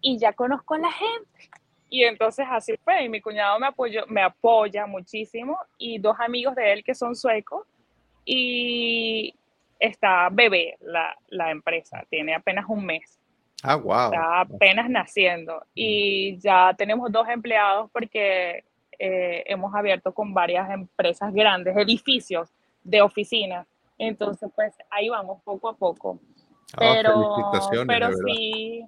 Y 0.00 0.18
ya 0.18 0.32
conozco 0.32 0.74
a 0.74 0.78
la 0.78 0.90
gente. 0.90 1.50
Y 1.90 2.02
entonces 2.02 2.46
así 2.50 2.76
fue. 2.82 3.04
Y 3.04 3.08
mi 3.08 3.20
cuñado 3.20 3.58
me, 3.60 3.66
apoyó, 3.66 4.04
me 4.08 4.22
apoya 4.22 4.86
muchísimo. 4.86 5.58
Y 5.78 5.98
dos 5.98 6.16
amigos 6.18 6.56
de 6.56 6.72
él 6.72 6.82
que 6.82 6.94
son 6.94 7.14
suecos. 7.14 7.66
Y 8.24 9.34
está 9.78 10.28
bebé 10.32 10.76
la, 10.80 11.16
la 11.28 11.50
empresa. 11.50 12.04
Tiene 12.08 12.34
apenas 12.34 12.64
un 12.68 12.84
mes. 12.84 13.20
Ah, 13.62 13.76
wow. 13.76 14.06
Está 14.06 14.40
apenas 14.40 14.90
naciendo. 14.90 15.64
Y 15.74 16.38
ya 16.38 16.74
tenemos 16.76 17.12
dos 17.12 17.28
empleados 17.28 17.90
porque 17.92 18.64
eh, 18.98 19.44
hemos 19.46 19.74
abierto 19.74 20.12
con 20.12 20.34
varias 20.34 20.70
empresas 20.70 21.32
grandes, 21.32 21.76
edificios 21.76 22.50
de 22.82 23.02
oficinas. 23.02 23.66
Entonces, 23.98 24.50
pues 24.54 24.74
ahí 24.90 25.08
vamos 25.08 25.42
poco 25.42 25.68
a 25.68 25.76
poco. 25.76 26.18
Ah, 26.74 26.78
pero, 26.80 27.50
pero 27.86 28.08
sí, 28.26 28.84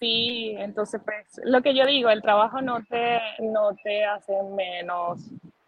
sí, 0.00 0.54
entonces 0.58 1.00
pues 1.04 1.40
lo 1.44 1.62
que 1.62 1.74
yo 1.74 1.86
digo, 1.86 2.10
el 2.10 2.22
trabajo 2.22 2.60
no 2.60 2.82
te, 2.84 3.20
no 3.40 3.74
te 3.76 4.04
hace 4.04 4.32
menos. 4.42 5.20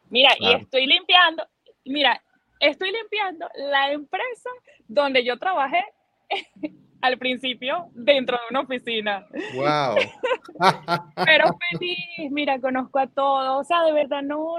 Mira, 0.08 0.30
y 0.40 0.52
estoy 0.52 0.86
limpiando, 0.86 1.46
mira, 1.84 2.20
estoy 2.58 2.90
limpiando 2.90 3.48
la 3.54 3.92
empresa 3.92 4.50
donde 4.88 5.24
yo 5.24 5.38
trabajé 5.38 5.84
al 7.00 7.18
principio 7.18 7.88
dentro 7.92 8.36
de 8.36 8.42
una 8.50 8.60
oficina. 8.60 9.26
¡Wow! 9.54 9.96
Pero 11.24 11.56
feliz, 11.70 12.30
mira, 12.30 12.60
conozco 12.60 12.98
a 12.98 13.06
todos, 13.06 13.60
o 13.60 13.64
sea, 13.64 13.82
de 13.84 13.92
verdad 13.92 14.22
no, 14.22 14.56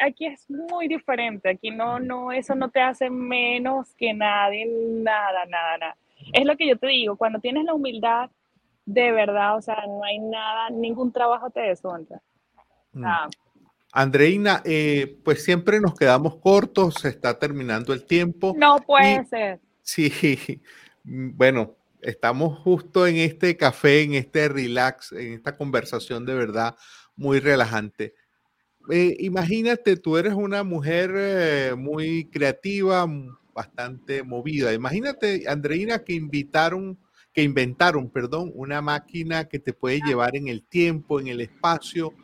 aquí 0.00 0.26
es 0.26 0.48
muy 0.50 0.88
diferente, 0.88 1.50
aquí 1.50 1.70
no, 1.70 1.98
no, 2.00 2.32
eso 2.32 2.54
no 2.54 2.70
te 2.70 2.80
hace 2.80 3.10
menos 3.10 3.94
que 3.96 4.12
nadie, 4.14 4.66
nada, 4.66 5.44
nada, 5.46 5.78
nada. 5.78 5.96
Es 6.32 6.44
lo 6.44 6.56
que 6.56 6.68
yo 6.68 6.78
te 6.78 6.86
digo, 6.86 7.16
cuando 7.16 7.38
tienes 7.38 7.64
la 7.64 7.74
humildad, 7.74 8.30
de 8.86 9.12
verdad, 9.12 9.56
o 9.56 9.62
sea, 9.62 9.84
no 9.86 10.04
hay 10.04 10.18
nada, 10.18 10.70
ningún 10.70 11.12
trabajo 11.12 11.50
te 11.50 11.60
deshonra. 11.60 12.20
Mm. 12.92 13.04
Andreina, 13.92 14.62
eh, 14.64 15.18
pues 15.24 15.44
siempre 15.44 15.80
nos 15.80 15.94
quedamos 15.94 16.36
cortos, 16.36 16.94
se 16.94 17.08
está 17.08 17.38
terminando 17.38 17.92
el 17.92 18.04
tiempo. 18.04 18.54
No 18.56 18.78
puede 18.80 19.24
ser. 19.24 19.60
Sí, 19.92 20.12
bueno, 21.02 21.76
estamos 22.00 22.60
justo 22.60 23.08
en 23.08 23.16
este 23.16 23.56
café, 23.56 24.02
en 24.02 24.14
este 24.14 24.48
relax, 24.48 25.10
en 25.10 25.32
esta 25.32 25.56
conversación 25.56 26.24
de 26.24 26.34
verdad 26.34 26.76
muy 27.16 27.40
relajante. 27.40 28.14
Eh, 28.88 29.16
imagínate, 29.18 29.96
tú 29.96 30.16
eres 30.16 30.34
una 30.34 30.62
mujer 30.62 31.10
eh, 31.16 31.74
muy 31.76 32.26
creativa, 32.26 33.04
bastante 33.52 34.22
movida. 34.22 34.72
Imagínate, 34.72 35.48
Andreina, 35.48 36.04
que 36.04 36.12
invitaron, 36.12 36.96
que 37.32 37.42
inventaron, 37.42 38.10
perdón, 38.10 38.52
una 38.54 38.80
máquina 38.80 39.48
que 39.48 39.58
te 39.58 39.72
puede 39.72 40.00
llevar 40.06 40.36
en 40.36 40.46
el 40.46 40.62
tiempo, 40.62 41.18
en 41.18 41.26
el 41.26 41.40
espacio. 41.40 42.14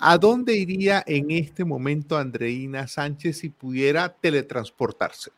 ¿A 0.00 0.16
dónde 0.16 0.56
iría 0.56 1.04
en 1.06 1.32
este 1.32 1.66
momento 1.66 2.16
Andreina 2.16 2.88
Sánchez 2.88 3.36
si 3.36 3.50
pudiera 3.50 4.08
teletransportarse? 4.08 5.32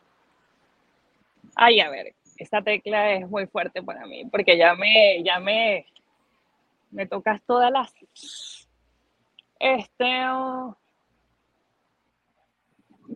Ay, 1.55 1.79
a 1.79 1.89
ver, 1.89 2.15
esta 2.37 2.61
tecla 2.61 3.13
es 3.13 3.29
muy 3.29 3.45
fuerte 3.47 3.83
para 3.83 4.05
mí, 4.05 4.25
porque 4.25 4.57
ya 4.57 4.75
me, 4.75 5.23
ya 5.23 5.39
me, 5.39 5.85
me 6.91 7.05
tocas 7.05 7.41
todas 7.43 7.71
las... 7.71 7.93
Este, 9.59 10.27
oh, 10.29 10.75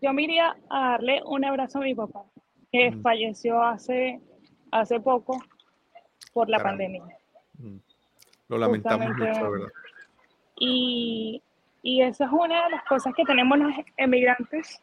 yo 0.01 0.13
me 0.13 0.23
iría 0.23 0.55
a 0.69 0.91
darle 0.91 1.21
un 1.25 1.43
abrazo 1.43 1.79
a 1.79 1.81
mi 1.81 1.95
papá, 1.95 2.23
que 2.71 2.91
falleció 3.01 3.63
hace, 3.63 4.21
hace 4.71 4.99
poco 4.99 5.41
por 6.33 6.49
la 6.49 6.59
pandemia. 6.59 7.03
Lo 8.47 8.57
lamentamos 8.57 9.07
mucho, 9.09 9.51
¿verdad? 9.51 9.69
Y, 10.57 11.41
y 11.81 12.01
esa 12.01 12.25
es 12.25 12.31
una 12.31 12.65
de 12.65 12.71
las 12.71 12.83
cosas 12.85 13.13
que 13.15 13.23
tenemos 13.23 13.57
los 13.57 13.73
emigrantes, 13.97 14.81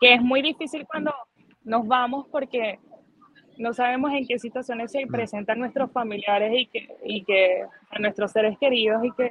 que 0.00 0.14
es 0.14 0.22
muy 0.22 0.40
difícil 0.40 0.86
cuando 0.86 1.14
nos 1.64 1.86
vamos 1.86 2.26
porque 2.30 2.78
no 3.58 3.74
sabemos 3.74 4.12
en 4.12 4.26
qué 4.26 4.38
situaciones 4.38 4.90
se 4.90 5.06
presentan 5.06 5.58
nuestros 5.58 5.92
familiares 5.92 6.52
y 6.54 6.66
que, 6.66 6.88
y 7.04 7.24
que 7.24 7.62
a 7.90 7.98
nuestros 7.98 8.32
seres 8.32 8.56
queridos 8.58 9.04
y 9.04 9.12
que 9.12 9.30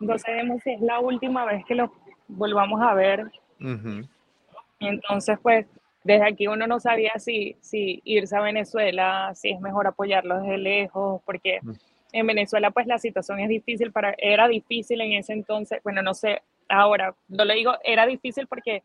no 0.00 0.18
sabemos 0.18 0.62
si 0.62 0.70
es 0.72 0.80
la 0.80 1.00
última 1.00 1.44
vez 1.44 1.64
que 1.64 1.74
los 1.74 1.90
volvamos 2.28 2.82
a 2.82 2.92
ver. 2.94 3.30
Entonces, 4.78 5.38
pues, 5.42 5.66
desde 6.04 6.26
aquí 6.26 6.46
uno 6.46 6.66
no 6.66 6.78
sabía 6.80 7.12
si, 7.18 7.56
si 7.60 8.00
irse 8.04 8.36
a 8.36 8.40
Venezuela, 8.40 9.32
si 9.34 9.50
es 9.50 9.60
mejor 9.60 9.86
apoyarlo 9.86 10.40
desde 10.40 10.58
lejos, 10.58 11.22
porque 11.24 11.60
en 12.12 12.26
Venezuela 12.26 12.70
pues 12.70 12.86
la 12.86 12.98
situación 12.98 13.40
es 13.40 13.48
difícil, 13.48 13.90
para, 13.90 14.14
era 14.18 14.48
difícil 14.48 15.00
en 15.00 15.14
ese 15.14 15.32
entonces, 15.32 15.80
bueno, 15.82 16.02
no 16.02 16.14
sé, 16.14 16.42
ahora, 16.68 17.14
no 17.28 17.44
le 17.44 17.54
digo, 17.54 17.72
era 17.82 18.06
difícil 18.06 18.46
porque 18.46 18.82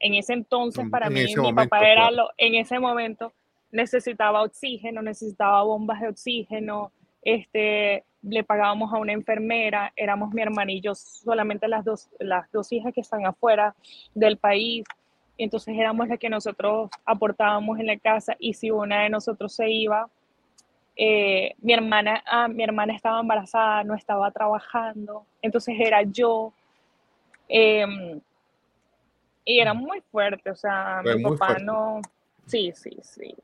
en 0.00 0.14
ese 0.14 0.32
entonces 0.32 0.88
para 0.90 1.10
mí, 1.10 1.24
mi 1.36 1.52
papá 1.52 1.80
era 1.80 2.10
lo, 2.10 2.30
en 2.36 2.54
ese 2.54 2.78
momento 2.78 3.32
necesitaba 3.70 4.42
oxígeno, 4.42 5.02
necesitaba 5.02 5.62
bombas 5.62 6.00
de 6.00 6.08
oxígeno, 6.08 6.90
este, 7.22 8.04
le 8.22 8.44
pagábamos 8.44 8.92
a 8.92 8.98
una 8.98 9.12
enfermera, 9.12 9.92
éramos 9.96 10.32
mi 10.32 10.42
hermana 10.42 10.72
y 10.72 10.80
yo 10.80 10.94
solamente 10.94 11.68
las 11.68 11.84
dos, 11.84 12.08
las 12.18 12.50
dos 12.50 12.72
hijas 12.72 12.94
que 12.94 13.00
están 13.00 13.26
afuera 13.26 13.74
del 14.14 14.38
país, 14.38 14.84
entonces 15.36 15.76
éramos 15.76 16.08
las 16.08 16.18
que 16.18 16.28
nosotros 16.28 16.90
aportábamos 17.04 17.78
en 17.78 17.86
la 17.86 17.96
casa 17.96 18.36
y 18.38 18.54
si 18.54 18.70
una 18.70 19.02
de 19.02 19.10
nosotros 19.10 19.54
se 19.54 19.70
iba, 19.70 20.08
eh, 20.96 21.54
mi, 21.58 21.72
hermana, 21.72 22.24
ah, 22.26 22.48
mi 22.48 22.64
hermana 22.64 22.92
estaba 22.92 23.20
embarazada, 23.20 23.84
no 23.84 23.94
estaba 23.94 24.32
trabajando, 24.32 25.24
entonces 25.40 25.76
era 25.78 26.02
yo. 26.02 26.52
Em, 27.48 28.20
y 29.48 29.60
era 29.60 29.72
muy 29.72 30.02
fuerte, 30.12 30.50
o 30.50 30.54
sea, 30.54 31.00
mi 31.02 31.22
papá 31.22 31.56
no... 31.58 32.02
Sí, 32.44 32.70
sí, 32.74 32.98
sí. 33.02 33.34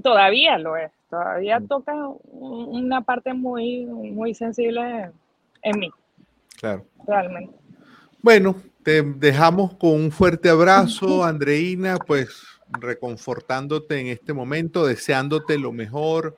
Todavía 0.00 0.58
lo 0.58 0.76
es, 0.76 0.92
todavía 1.10 1.58
mm. 1.58 1.66
toca 1.66 1.92
una 2.30 3.00
parte 3.00 3.34
muy, 3.34 3.84
muy 3.84 4.32
sensible 4.32 5.10
en 5.62 5.78
mí. 5.78 5.90
Claro. 6.56 6.86
Realmente. 7.04 7.52
Bueno, 8.22 8.54
te 8.84 9.02
dejamos 9.02 9.74
con 9.74 9.90
un 9.90 10.12
fuerte 10.12 10.48
abrazo, 10.48 11.24
Andreina, 11.24 11.98
pues 11.98 12.44
reconfortándote 12.68 13.98
en 13.98 14.06
este 14.06 14.32
momento, 14.32 14.86
deseándote 14.86 15.58
lo 15.58 15.72
mejor, 15.72 16.36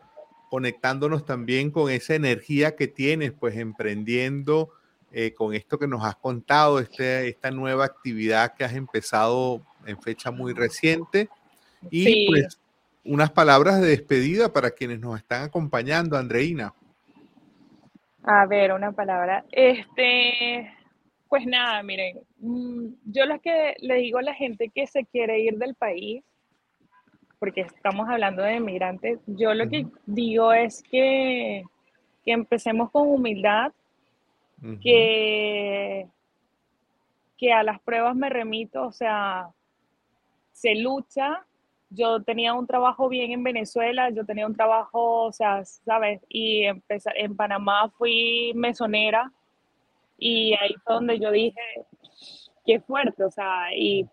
conectándonos 0.48 1.26
también 1.26 1.70
con 1.70 1.90
esa 1.90 2.14
energía 2.14 2.76
que 2.76 2.88
tienes, 2.88 3.32
pues 3.32 3.56
emprendiendo 3.56 4.70
eh, 5.14 5.32
con 5.32 5.54
esto 5.54 5.78
que 5.78 5.86
nos 5.86 6.04
has 6.04 6.16
contado, 6.16 6.80
este, 6.80 7.28
esta 7.28 7.50
nueva 7.50 7.84
actividad 7.84 8.54
que 8.54 8.64
has 8.64 8.74
empezado 8.74 9.62
en 9.86 10.00
fecha 10.00 10.30
muy 10.30 10.52
reciente. 10.52 11.28
Y 11.90 12.26
pues 12.26 12.58
unas 13.04 13.30
palabras 13.30 13.80
de 13.80 13.88
despedida 13.88 14.52
para 14.52 14.70
quienes 14.70 14.98
nos 14.98 15.18
están 15.18 15.44
acompañando, 15.44 16.16
Andreina. 16.16 16.74
A 18.22 18.46
ver, 18.46 18.72
una 18.72 18.92
palabra. 18.92 19.44
Este, 19.52 20.72
pues 21.28 21.46
nada, 21.46 21.82
miren, 21.82 22.20
mm, 22.38 22.86
yo 23.04 23.26
lo 23.26 23.40
que 23.40 23.76
le 23.80 23.96
digo 23.96 24.18
a 24.18 24.22
la 24.22 24.34
gente 24.34 24.70
que 24.74 24.86
se 24.86 25.04
quiere 25.04 25.40
ir 25.40 25.58
del 25.58 25.74
país, 25.74 26.24
porque 27.38 27.62
estamos 27.62 28.08
hablando 28.08 28.42
de 28.42 28.60
migrantes, 28.60 29.18
yo 29.26 29.52
lo 29.52 29.68
que 29.68 29.86
digo 30.06 30.52
es 30.52 30.82
que, 30.90 31.64
empecemos 32.24 32.90
con 32.90 33.06
humildad, 33.06 33.72
que, 34.80 36.06
que 37.36 37.52
a 37.52 37.62
las 37.62 37.80
pruebas 37.80 38.16
me 38.16 38.30
remito, 38.30 38.86
o 38.86 38.92
sea, 38.92 39.48
se 40.52 40.74
lucha. 40.74 41.44
Yo 41.90 42.22
tenía 42.22 42.54
un 42.54 42.66
trabajo 42.66 43.08
bien 43.08 43.30
en 43.32 43.44
Venezuela, 43.44 44.10
yo 44.10 44.24
tenía 44.24 44.46
un 44.46 44.54
trabajo, 44.56 45.24
o 45.24 45.32
sea, 45.32 45.64
¿sabes? 45.64 46.20
Y 46.28 46.64
en 46.64 47.36
Panamá 47.36 47.88
fui 47.96 48.52
mesonera 48.54 49.30
y 50.18 50.54
ahí 50.54 50.74
fue 50.84 50.94
donde 50.94 51.18
yo 51.18 51.30
dije, 51.30 51.60
qué 52.64 52.80
fuerte, 52.80 53.24
o 53.24 53.30
sea, 53.30 53.74
y 53.76 54.08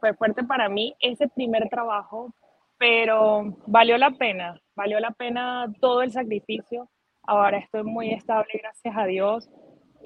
fue 0.00 0.14
fuerte 0.14 0.44
para 0.44 0.68
mí 0.68 0.94
ese 1.00 1.28
primer 1.28 1.68
trabajo, 1.68 2.34
pero 2.78 3.56
valió 3.66 3.96
la 3.96 4.10
pena, 4.10 4.60
valió 4.74 5.00
la 5.00 5.12
pena 5.12 5.72
todo 5.80 6.02
el 6.02 6.10
sacrificio. 6.10 6.88
Ahora 7.22 7.58
estoy 7.58 7.84
muy 7.84 8.10
estable, 8.10 8.50
gracias 8.60 8.94
a 8.96 9.06
Dios. 9.06 9.48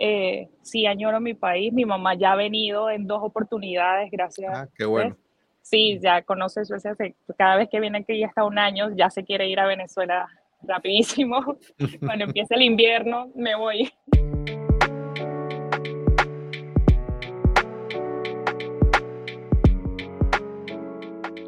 Eh, 0.01 0.49
sí, 0.63 0.87
añoro 0.87 1.21
mi 1.21 1.35
país. 1.35 1.73
Mi 1.73 1.85
mamá 1.85 2.15
ya 2.15 2.33
ha 2.33 2.37
venido 2.37 2.89
en 2.89 3.07
dos 3.07 3.21
oportunidades, 3.21 4.11
gracias. 4.11 4.53
Ah, 4.55 4.69
qué 4.75 4.85
bueno. 4.85 5.17
Sí, 5.61 5.99
ya 6.01 6.23
conoce 6.23 6.65
Suecia. 6.65 6.97
Cada 7.37 7.57
vez 7.57 7.69
que 7.69 7.81
viene 7.81 7.99
aquí 7.99 8.19
ya 8.19 8.27
está 8.27 8.45
un 8.45 8.59
año, 8.59 8.95
ya 8.97 9.11
se 9.11 9.25
quiere 9.25 9.49
ir 9.49 9.61
a 9.61 9.67
Venezuela 9.67 10.29
rapidísimo. 10.63 11.59
Cuando 12.01 12.25
empiece 12.25 12.55
el 12.55 12.63
invierno, 12.63 13.31
me 13.35 13.57
voy. 13.57 13.91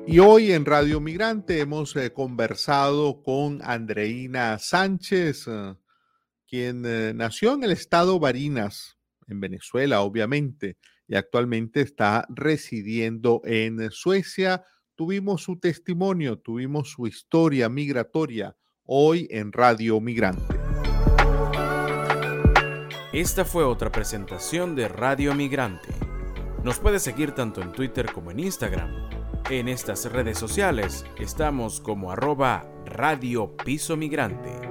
Y 0.06 0.18
hoy 0.18 0.50
en 0.50 0.64
Radio 0.64 1.00
Migrante 1.00 1.60
hemos 1.60 1.94
eh, 1.94 2.12
conversado 2.12 3.22
con 3.22 3.60
Andreina 3.62 4.58
Sánchez, 4.58 5.46
eh, 5.46 5.76
quien 6.50 6.84
eh, 6.84 7.12
nació 7.14 7.54
en 7.54 7.62
el 7.62 7.70
estado 7.70 8.18
Barinas, 8.18 8.98
en 9.28 9.38
Venezuela, 9.38 10.00
obviamente, 10.00 10.76
y 11.06 11.14
actualmente 11.14 11.80
está 11.80 12.26
residiendo 12.28 13.40
en 13.44 13.90
Suecia. 13.92 14.64
Tuvimos 14.96 15.44
su 15.44 15.60
testimonio, 15.60 16.38
tuvimos 16.40 16.90
su 16.90 17.06
historia 17.06 17.68
migratoria 17.68 18.56
hoy 18.84 19.28
en 19.30 19.52
Radio 19.52 20.00
Migrante. 20.00 20.58
Esta 23.12 23.44
fue 23.44 23.64
otra 23.64 23.92
presentación 23.92 24.74
de 24.74 24.88
Radio 24.88 25.34
Migrante. 25.34 25.88
Nos 26.64 26.80
puede 26.80 26.98
seguir 26.98 27.32
tanto 27.32 27.62
en 27.62 27.72
Twitter 27.72 28.10
como 28.12 28.30
en 28.32 28.40
Instagram 28.40 29.10
en 29.50 29.66
estas 29.66 30.04
redes 30.12 30.38
sociales 30.38 31.04
estamos 31.18 31.80
como 31.80 32.12
arroba 32.12 32.64
Radio 32.86 33.56
Piso 33.56 33.96
Migrante. 33.96 34.69